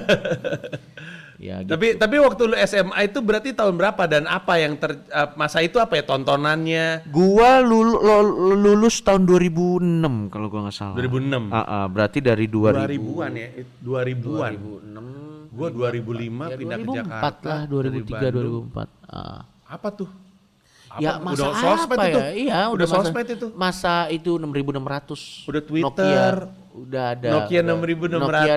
[1.40, 1.72] ya gitu.
[1.72, 5.64] Tapi tapi waktu lu SMA itu berarti tahun berapa dan apa yang ter eh, masa
[5.64, 7.08] itu apa ya tontonannya?
[7.08, 8.00] Gua lulu-
[8.56, 10.96] lulus tahun 2006 kalau gua nggak salah.
[10.96, 11.48] 2006.
[11.48, 13.48] Ah, ah, berarti dari 2000 2000-an ya,
[13.80, 14.52] 2000-an.
[14.56, 15.20] 2006
[15.50, 17.48] Gua 2005 ya, pindah ke 2004 Jakarta.
[17.50, 18.64] lah, dari 2003 Bandung.
[18.70, 18.88] 2004.
[19.10, 19.40] Ah.
[19.66, 20.10] Apa tuh?
[20.98, 21.22] Ya Apa?
[21.22, 22.18] masa udah sosmed apa itu?
[22.18, 22.28] ya?
[22.34, 23.46] Iya, udah, udah, masa, sosmed itu.
[23.54, 25.46] Masa itu 6600.
[25.46, 26.34] Udah Twitter.
[26.42, 27.28] Nokia udah ada.
[27.30, 27.74] Nokia udah.
[27.78, 28.18] 6600.
[28.18, 28.54] Nokia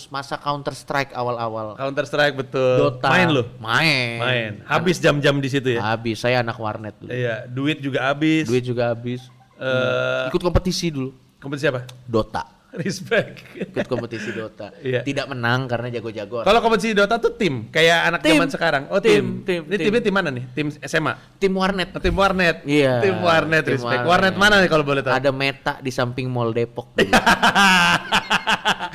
[0.00, 1.66] 6600 masa Counter Strike awal-awal.
[1.76, 2.76] Counter Strike betul.
[2.80, 3.08] Dota.
[3.12, 3.42] Main lu?
[3.58, 4.18] Main.
[4.20, 4.52] Main.
[4.64, 5.80] Habis jam-jam di situ ya.
[5.84, 7.10] Habis, saya anak warnet dulu.
[7.12, 8.48] Iya, duit juga habis.
[8.48, 9.20] Duit juga habis.
[9.60, 11.12] Eh, Ikut kompetisi dulu.
[11.42, 11.84] kompetisi apa?
[12.08, 12.53] Dota.
[12.82, 13.46] Respect.
[13.54, 14.74] Ikut kompetisi Dota.
[14.82, 15.06] Iya.
[15.06, 16.42] Tidak menang karena jago-jago.
[16.42, 18.34] Kalau kompetisi Dota tuh tim, kayak anak Tim.
[18.34, 18.82] zaman sekarang.
[18.90, 19.46] Oh, tim.
[19.46, 19.84] Tim, tim, Ini tim.
[19.86, 20.44] timnya tim mana nih?
[20.52, 21.14] Tim SMA.
[21.38, 21.88] Tim warnet.
[21.94, 22.56] Oh, tim warnet.
[22.66, 22.98] Iya.
[22.98, 24.02] Tim warnet, tim respect.
[24.02, 24.34] Warnet.
[24.34, 25.14] mana nih kalau boleh tahu?
[25.14, 26.98] Ada Meta di samping Mall Depok.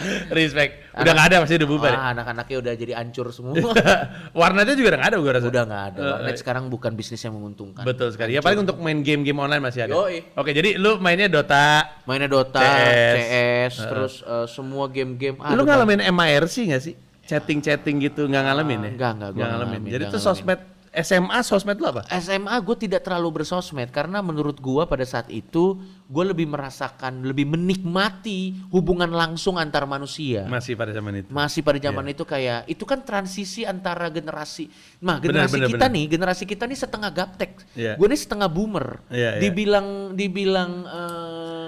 [0.38, 0.72] respect.
[0.96, 1.92] Udah nggak ada masih udah bubar.
[1.92, 1.98] ya?
[1.98, 3.54] Wah, anak-anaknya udah jadi hancur semua.
[4.40, 5.48] Warnetnya juga udah nggak ada gua rasa.
[5.48, 6.00] udah nggak ada.
[6.00, 7.84] Eh, Warnet sekarang bukan bisnis yang menguntungkan.
[7.84, 8.36] Betul sekali.
[8.36, 9.94] Ya paling untuk main game-game online masih ada.
[9.96, 10.36] Yoi.
[10.36, 11.88] Oke, jadi lu mainnya Dota.
[12.04, 13.16] Mainnya Dota, CS.
[13.16, 15.38] CS, terus eh, semua game-game.
[15.40, 16.94] lu Aduh, ngalamin MIRC nggak sih?
[17.30, 18.92] Chatting-chatting gitu nggak ngalamin ya?
[18.98, 19.80] Enggak, enggak, ngalamin.
[19.86, 20.60] ngalamin, Jadi itu sosmed
[21.04, 22.06] SMA sosmed lu apa?
[22.20, 25.80] SMA gue tidak terlalu bersosmed karena menurut gua pada saat itu
[26.10, 30.50] gue lebih merasakan, lebih menikmati hubungan langsung antar manusia.
[30.50, 31.30] Masih pada zaman itu.
[31.30, 34.72] Masih pada zaman itu kayak itu kan transisi antara generasi.
[35.06, 35.96] Nah, generasi benar, kita benar.
[35.96, 37.52] nih, generasi kita nih setengah gaptek.
[37.78, 37.94] Iya.
[37.94, 38.88] Gue nih setengah boomer.
[39.14, 39.42] Iya, iya.
[39.42, 41.59] Dibilang dibilang eh,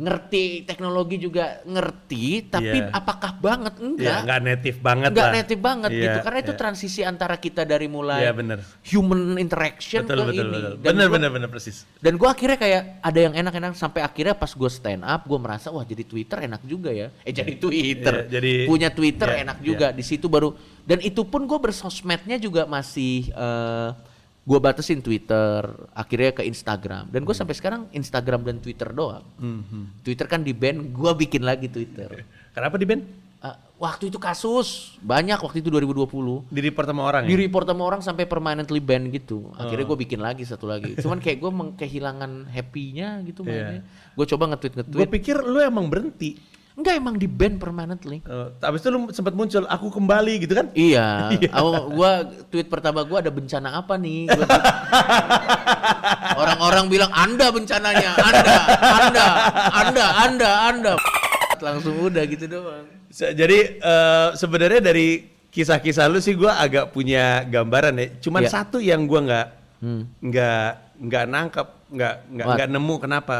[0.00, 2.88] ngerti teknologi juga ngerti, tapi Iya.
[2.90, 4.20] apakah banget Ya, enggak?
[4.24, 5.34] nggak native banget Nggak lah.
[5.36, 6.58] native banget Iya, gitu karena itu iya.
[6.58, 8.58] transisi antara kita dari mulai Iya, bener.
[8.82, 10.72] human interaction Betul, ke betul, ini betul.
[10.72, 11.84] Dan Bener, gua- bener, bener, persis.
[11.94, 15.68] dan gue akhirnya kayak ada yang enak-enak sampai akhirnya pas gue stand up gue merasa
[15.68, 19.58] wah jadi Twitter enak juga ya eh jadi Twitter Iya, jadi- punya Twitter iya, enak
[19.60, 23.90] juga di situ baru dan itu pun gue bersosmednya juga masih eh
[24.50, 25.62] gue batasin Twitter
[25.94, 27.26] akhirnya ke Instagram dan Hmm.
[27.30, 29.22] gue sampai sekarang Instagram dan Twitter doang
[30.02, 33.06] Twitter kan di ban gue bikin lagi Twitter Kenapa di band?
[33.40, 37.40] Eh, waktu itu kasus banyak waktu itu 2020 Di report sama orang di ya?
[37.40, 39.54] report sama orang sampai permanently ban gitu.
[39.54, 40.98] Akhirnya gue bikin lagi satu lagi.
[40.98, 43.86] Cuman kayak gue kehilangan happy-nya gitu mainnya.
[44.12, 45.10] Gue coba nge-tweet Gue nge-tweet.
[45.14, 46.36] pikir lu emang berhenti.
[46.80, 48.24] Enggak emang di ban permanently.
[48.24, 50.72] Uh, abis itu lu sempat muncul, aku kembali gitu kan?
[50.88, 54.32] Iya, aku gua tweet pertama gua ada bencana apa nih?
[56.40, 59.26] Orang-orang bilang Anda bencananya, Anda, Anda,
[59.76, 60.92] Anda, Anda, Anda.
[61.60, 62.88] Langsung udah gitu doang.
[63.12, 68.06] Jadi eh, sebenarnya dari kisah-kisah lu sih gua agak punya gambaran ya.
[68.22, 68.50] Cuman Iya.
[68.50, 69.46] satu yang gua nggak
[69.80, 70.08] Hmm.
[70.20, 70.70] nggak
[71.00, 73.36] nggak nangkep, nggak nggak nggak nemu kenapa.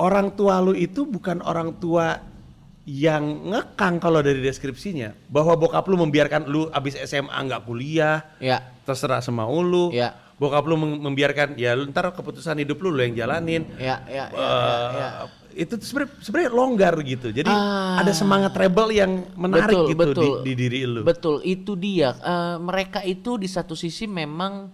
[0.00, 2.24] Orang tua lu itu bukan orang tua
[2.82, 8.64] yang ngekang kalau dari deskripsinya bahwa bokap lu membiarkan lu abis SMA nggak kuliah, Ya,
[8.82, 9.92] terserah semau lu.
[9.92, 10.16] Iya.
[10.34, 13.68] Bokap lu mem- membiarkan ya lu ntar keputusan hidup lu lu yang jalanin.
[13.76, 15.08] ya, ya, ya, ya, Eh, ya.
[15.60, 17.28] itu sebenarnya sebenarnya longgar gitu.
[17.28, 18.00] Jadi Ah.
[18.00, 20.34] ada semangat rebel yang menarik betul, gitu betul.
[20.40, 21.04] Di, di diri lu.
[21.04, 22.16] Betul, itu dia.
[22.16, 24.72] Eh, mereka itu di satu sisi memang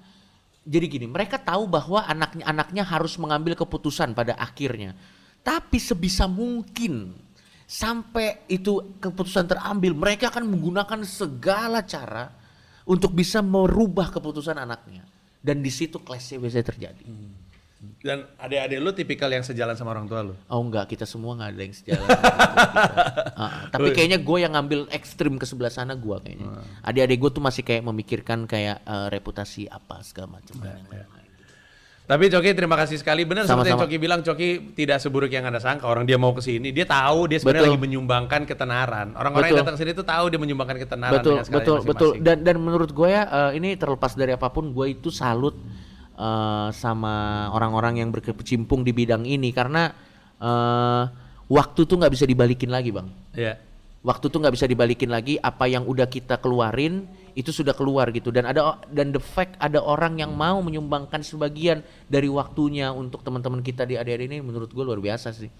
[0.62, 4.94] jadi gini, mereka tahu bahwa anaknya anaknya harus mengambil keputusan pada akhirnya.
[5.46, 7.14] Tapi sebisa mungkin
[7.70, 12.34] sampai itu keputusan terambil, mereka akan menggunakan segala cara
[12.82, 15.06] untuk bisa merubah keputusan anaknya.
[15.38, 17.04] Dan di situ clash-nya biasanya terjadi.
[18.02, 20.34] Dan adik-adik lu tipikal yang sejalan sama orang tua lu.
[20.50, 22.08] Oh enggak, kita semua nggak ada yang sejalan.
[23.36, 23.62] Ah, ah.
[23.68, 26.48] tapi kayaknya gue yang ngambil ekstrim ke sebelah sana gue kayaknya.
[26.80, 30.56] Adik-adik gue tuh masih kayak memikirkan kayak eh, reputasi apa segala macam.
[30.56, 31.15] yang lain-lain.
[32.06, 33.26] Tapi Coki terima kasih sekali.
[33.26, 33.82] Benar seperti yang.
[33.82, 35.90] Coki bilang, Coki tidak seburuk yang Anda sangka.
[35.90, 37.74] Orang dia mau ke sini, dia tahu dia sebenarnya Betul.
[37.74, 39.06] lagi menyumbangkan ketenaran.
[39.18, 39.66] Orang-orang yang Betul.
[39.66, 42.10] datang sini tuh tahu dia menyumbangkan ketenaran betul, betul, betul.
[42.14, 42.22] masing-masing.
[42.22, 45.58] Dan dan menurut gue ya eh, ini terlepas dari apa pun, gue itu salut
[46.14, 49.90] eh, sama orang-orang yang berkecimpung di bidang ini karena
[50.38, 51.02] eh,
[51.50, 53.10] waktu tuh nggak bisa dibalikin lagi, bang.
[53.34, 53.58] Iya.
[54.06, 58.32] waktu tuh nggak bisa dibalikin lagi apa yang udah kita keluarin itu sudah keluar gitu.
[58.32, 63.60] Dan ada dan the fact ada orang yang mau menyumbangkan sebagian dari waktunya untuk teman-teman
[63.60, 65.52] kita di ADR ini menurut gue luar biasa sih.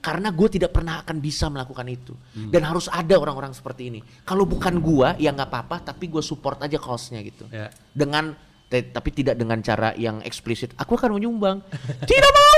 [0.00, 2.16] Karena gue tidak pernah akan bisa melakukan itu.
[2.32, 4.00] Dan harus ada orang-orang seperti ini.
[4.24, 7.44] Kalau bukan gue ya nggak apa-apa tapi gue support aja cause-nya gitu.
[7.52, 7.68] Ya.
[7.92, 8.32] dengan
[8.70, 11.58] tapi tidak dengan cara yang eksplisit aku akan menyumbang
[12.10, 12.48] tidak mau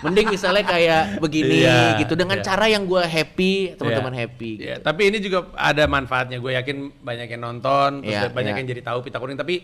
[0.00, 2.44] mending misalnya kayak begini Iya, gitu dengan iya.
[2.44, 4.20] cara yang gue happy teman-teman Iya.
[4.24, 6.40] happy Iya, tapi ini juga ada manfaatnya.
[6.40, 8.60] Gue yakin banyak yang nonton, terus Iya, banyak iya.
[8.64, 9.36] yang jadi tahu pita kuning.
[9.36, 9.54] Tapi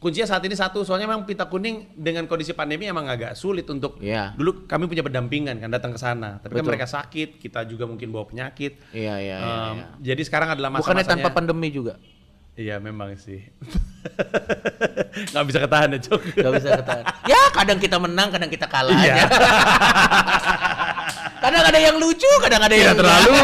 [0.00, 4.00] kuncinya saat ini satu, soalnya memang pita kuning dengan kondisi pandemi emang agak sulit untuk.
[4.00, 4.32] Iya.
[4.32, 8.08] Dulu kami punya pendampingan kan datang ke sana, tapi kan mereka sakit, kita juga mungkin
[8.08, 8.80] bawa penyakit.
[8.92, 9.36] Iya iya iya.
[9.44, 9.86] Em, iya.
[10.12, 11.20] Jadi sekarang adalah Bukannya masa-masanya.
[11.20, 11.96] tanpa pandemi juga.
[12.52, 13.40] Iya memang sih.
[15.32, 16.20] Nggak bisa ketahan ya Cok.
[16.36, 17.04] Gak bisa ketahan.
[17.24, 19.14] ya kadang kita menang, kadang kita kalah Iya.
[19.14, 19.24] aja.
[21.42, 23.32] kadang ada yang lucu, kadang ada Tidak yang terlalu.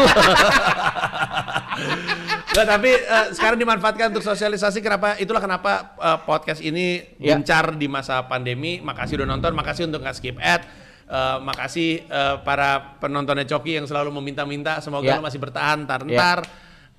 [2.49, 4.79] Nggak, tapi eh, sekarang dimanfaatkan untuk sosialisasi.
[4.79, 5.17] Kenapa?
[5.17, 7.33] Itulah kenapa eh, podcast ini Ya.
[7.33, 8.77] gencar di masa pandemi.
[8.77, 9.51] Makasih udah nonton.
[9.53, 10.61] Makasih untuk nggak skip ad.
[11.09, 14.77] Eh, makasih eh, para penontonnya Coki yang selalu meminta-minta.
[14.83, 15.15] Semoga Ya.
[15.17, 16.45] lu masih bertahan ntar-ntar.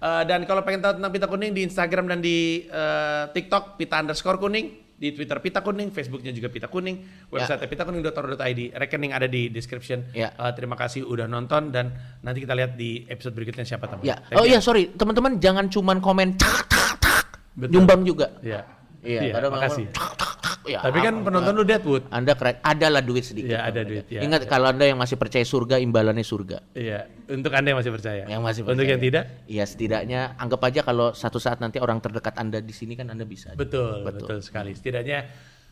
[0.00, 4.00] Eh, dan kalau pengen tahu tentang Pita Kuning di Instagram dan di eh, TikTok Pita
[4.00, 4.88] underscore kuning.
[5.00, 10.04] Di Twitter Pita Kuning, Facebooknya juga Pita Kuning, website pitakuning.or.id, rekening ada di description.
[10.12, 10.28] Ya.
[10.36, 14.04] Eh, terima kasih udah nonton dan nanti kita lihat di episode berikutnya siapa tamu.
[14.04, 14.20] Ya.
[14.28, 17.24] Thank Oh iya sorry, teman-teman jangan cuman komen tak tak tak.
[17.56, 18.28] Nyumbang juga.
[18.44, 18.60] Iya.
[19.00, 19.88] Iya, kadang makasih.
[19.88, 20.36] tak, tak.
[20.60, 22.04] Ya, Tapi kan apa- penonton lu Deadwood.
[22.12, 22.60] Anda keren.
[22.60, 23.56] Adalah duit sedikit.
[23.56, 24.12] Iya, ada duit, ada.
[24.12, 24.48] ya, Ingat ya.
[24.48, 26.60] kalau Anda yang masih percaya surga, imbalannya surga.
[26.76, 28.22] Iya, untuk Anda yang masih percaya.
[28.28, 28.90] Yang masih Untuk percaya.
[28.92, 29.24] yang tidak?
[29.48, 33.24] Iya, setidaknya anggap aja kalau satu saat nanti orang terdekat Anda di sini kan Anda
[33.24, 33.56] bisa.
[33.56, 34.76] Betul, betul, sekali.
[34.76, 35.24] Setidaknya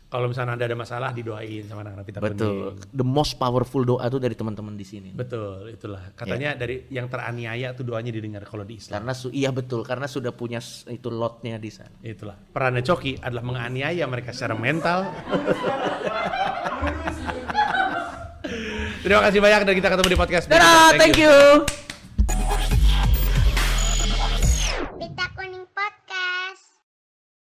[0.09, 2.73] kalau misalnya Anda ada masalah didoain sama anak-anak Betul.
[2.73, 2.97] Kuning.
[2.97, 5.13] The most powerful doa itu dari teman-teman di sini.
[5.13, 6.01] Betul, itulah.
[6.17, 9.05] Katanya dari yang teraniaya tuh doanya didengar kalau di Islam.
[9.05, 10.57] Karena su iya betul, karena sudah punya
[10.89, 11.93] itu lotnya di sana.
[12.01, 12.33] Itulah.
[12.49, 15.05] Perannya Coki adalah menganiaya mereka secara mental.
[19.05, 20.99] Terima kasih banyak dan kita ketemu di podcast Dadah, berikutnya.
[20.99, 22.78] thank you.